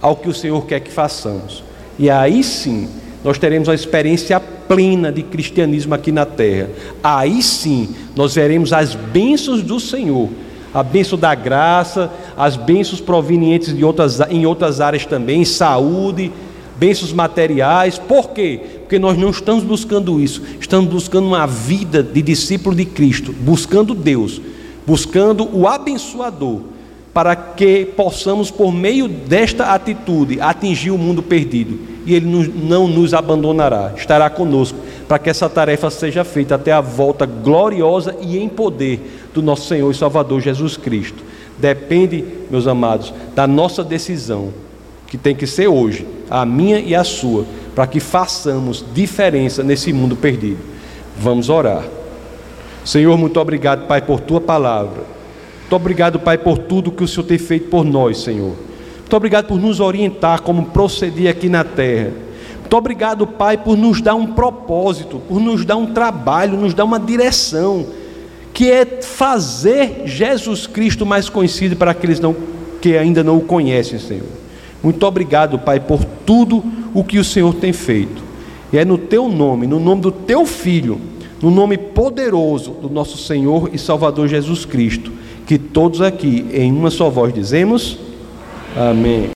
ao 0.02 0.14
que 0.14 0.28
o 0.28 0.34
Senhor 0.34 0.66
quer 0.66 0.80
que 0.80 0.90
façamos. 0.90 1.64
E 1.98 2.10
aí 2.10 2.44
sim, 2.44 2.86
nós 3.24 3.38
teremos 3.38 3.66
uma 3.66 3.74
experiência 3.74 4.38
plena 4.38 5.10
de 5.10 5.22
cristianismo 5.22 5.94
aqui 5.94 6.12
na 6.12 6.26
terra. 6.26 6.68
Aí 7.02 7.42
sim, 7.42 7.96
nós 8.14 8.34
veremos 8.34 8.74
as 8.74 8.94
bênçãos 8.94 9.62
do 9.62 9.80
Senhor 9.80 10.28
a 10.72 10.82
bênção 10.82 11.18
da 11.18 11.34
graça, 11.34 12.10
as 12.36 12.56
bênçãos 12.56 13.00
provenientes 13.00 13.74
de 13.74 13.84
outras, 13.84 14.20
em 14.28 14.44
outras 14.46 14.80
áreas 14.80 15.06
também, 15.06 15.44
saúde, 15.44 16.32
bênçãos 16.76 17.12
materiais. 17.12 17.98
Por 17.98 18.30
quê? 18.30 18.60
Porque 18.80 18.98
nós 18.98 19.16
não 19.16 19.30
estamos 19.30 19.64
buscando 19.64 20.20
isso, 20.20 20.42
estamos 20.60 20.90
buscando 20.90 21.26
uma 21.26 21.46
vida 21.46 22.02
de 22.02 22.22
discípulo 22.22 22.74
de 22.76 22.84
Cristo, 22.84 23.32
buscando 23.32 23.94
Deus, 23.94 24.40
buscando 24.86 25.48
o 25.52 25.66
abençoador, 25.66 26.60
para 27.12 27.34
que 27.34 27.86
possamos, 27.96 28.50
por 28.50 28.70
meio 28.70 29.08
desta 29.08 29.72
atitude, 29.72 30.40
atingir 30.40 30.90
o 30.90 30.98
mundo 30.98 31.22
perdido. 31.22 31.78
E 32.04 32.14
Ele 32.14 32.52
não 32.54 32.86
nos 32.86 33.14
abandonará, 33.14 33.94
estará 33.96 34.28
conosco, 34.28 34.78
para 35.08 35.18
que 35.18 35.30
essa 35.30 35.48
tarefa 35.48 35.88
seja 35.90 36.24
feita 36.24 36.56
até 36.56 36.72
a 36.72 36.80
volta 36.80 37.26
gloriosa 37.26 38.16
e 38.20 38.38
em 38.38 38.48
poder 38.48 39.28
do 39.32 39.40
nosso 39.42 39.68
Senhor 39.68 39.90
e 39.90 39.94
Salvador 39.94 40.40
Jesus 40.40 40.76
Cristo. 40.76 41.22
Depende, 41.58 42.24
meus 42.50 42.66
amados, 42.66 43.14
da 43.34 43.46
nossa 43.46 43.84
decisão, 43.84 44.52
que 45.06 45.16
tem 45.16 45.34
que 45.34 45.46
ser 45.46 45.68
hoje, 45.68 46.06
a 46.28 46.44
minha 46.44 46.78
e 46.80 46.94
a 46.94 47.04
sua, 47.04 47.46
para 47.74 47.86
que 47.86 48.00
façamos 48.00 48.84
diferença 48.94 49.62
nesse 49.62 49.92
mundo 49.92 50.16
perdido. 50.16 50.58
Vamos 51.18 51.48
orar. 51.48 51.84
Senhor, 52.84 53.16
muito 53.16 53.38
obrigado, 53.40 53.86
Pai, 53.86 54.02
por 54.02 54.20
tua 54.20 54.40
palavra. 54.40 55.02
Muito 55.60 55.76
obrigado, 55.76 56.18
Pai, 56.18 56.38
por 56.38 56.58
tudo 56.58 56.92
que 56.92 57.04
o 57.04 57.08
Senhor 57.08 57.26
tem 57.26 57.38
feito 57.38 57.68
por 57.68 57.84
nós, 57.84 58.18
Senhor. 58.18 58.54
Muito 58.98 59.16
obrigado 59.16 59.46
por 59.46 59.58
nos 59.58 59.80
orientar 59.80 60.42
como 60.42 60.66
proceder 60.66 61.30
aqui 61.30 61.48
na 61.48 61.64
terra. 61.64 62.12
Muito 62.66 62.78
obrigado, 62.78 63.28
Pai, 63.28 63.56
por 63.56 63.76
nos 63.76 64.00
dar 64.00 64.16
um 64.16 64.26
propósito, 64.26 65.22
por 65.28 65.38
nos 65.38 65.64
dar 65.64 65.76
um 65.76 65.86
trabalho, 65.86 66.58
nos 66.58 66.74
dar 66.74 66.84
uma 66.84 66.98
direção 66.98 67.86
que 68.52 68.68
é 68.68 68.84
fazer 68.84 70.02
Jesus 70.04 70.66
Cristo 70.66 71.06
mais 71.06 71.28
conhecido 71.28 71.76
para 71.76 71.92
aqueles 71.92 72.18
não, 72.18 72.34
que 72.82 72.96
ainda 72.96 73.22
não 73.22 73.36
o 73.36 73.42
conhecem, 73.42 74.00
Senhor. 74.00 74.26
Muito 74.82 75.06
obrigado, 75.06 75.60
Pai, 75.60 75.78
por 75.78 76.04
tudo 76.04 76.64
o 76.92 77.04
que 77.04 77.20
o 77.20 77.24
Senhor 77.24 77.54
tem 77.54 77.72
feito. 77.72 78.20
E 78.72 78.78
é 78.78 78.84
no 78.84 78.98
teu 78.98 79.28
nome, 79.28 79.68
no 79.68 79.78
nome 79.78 80.02
do 80.02 80.10
teu 80.10 80.44
filho, 80.44 81.00
no 81.40 81.52
nome 81.52 81.78
poderoso 81.78 82.72
do 82.72 82.90
nosso 82.90 83.16
Senhor 83.16 83.70
e 83.72 83.78
Salvador 83.78 84.26
Jesus 84.26 84.64
Cristo, 84.64 85.12
que 85.46 85.56
todos 85.56 86.02
aqui 86.02 86.44
em 86.52 86.72
uma 86.72 86.90
só 86.90 87.08
voz 87.08 87.32
dizemos: 87.32 87.96
Amém. 88.76 89.35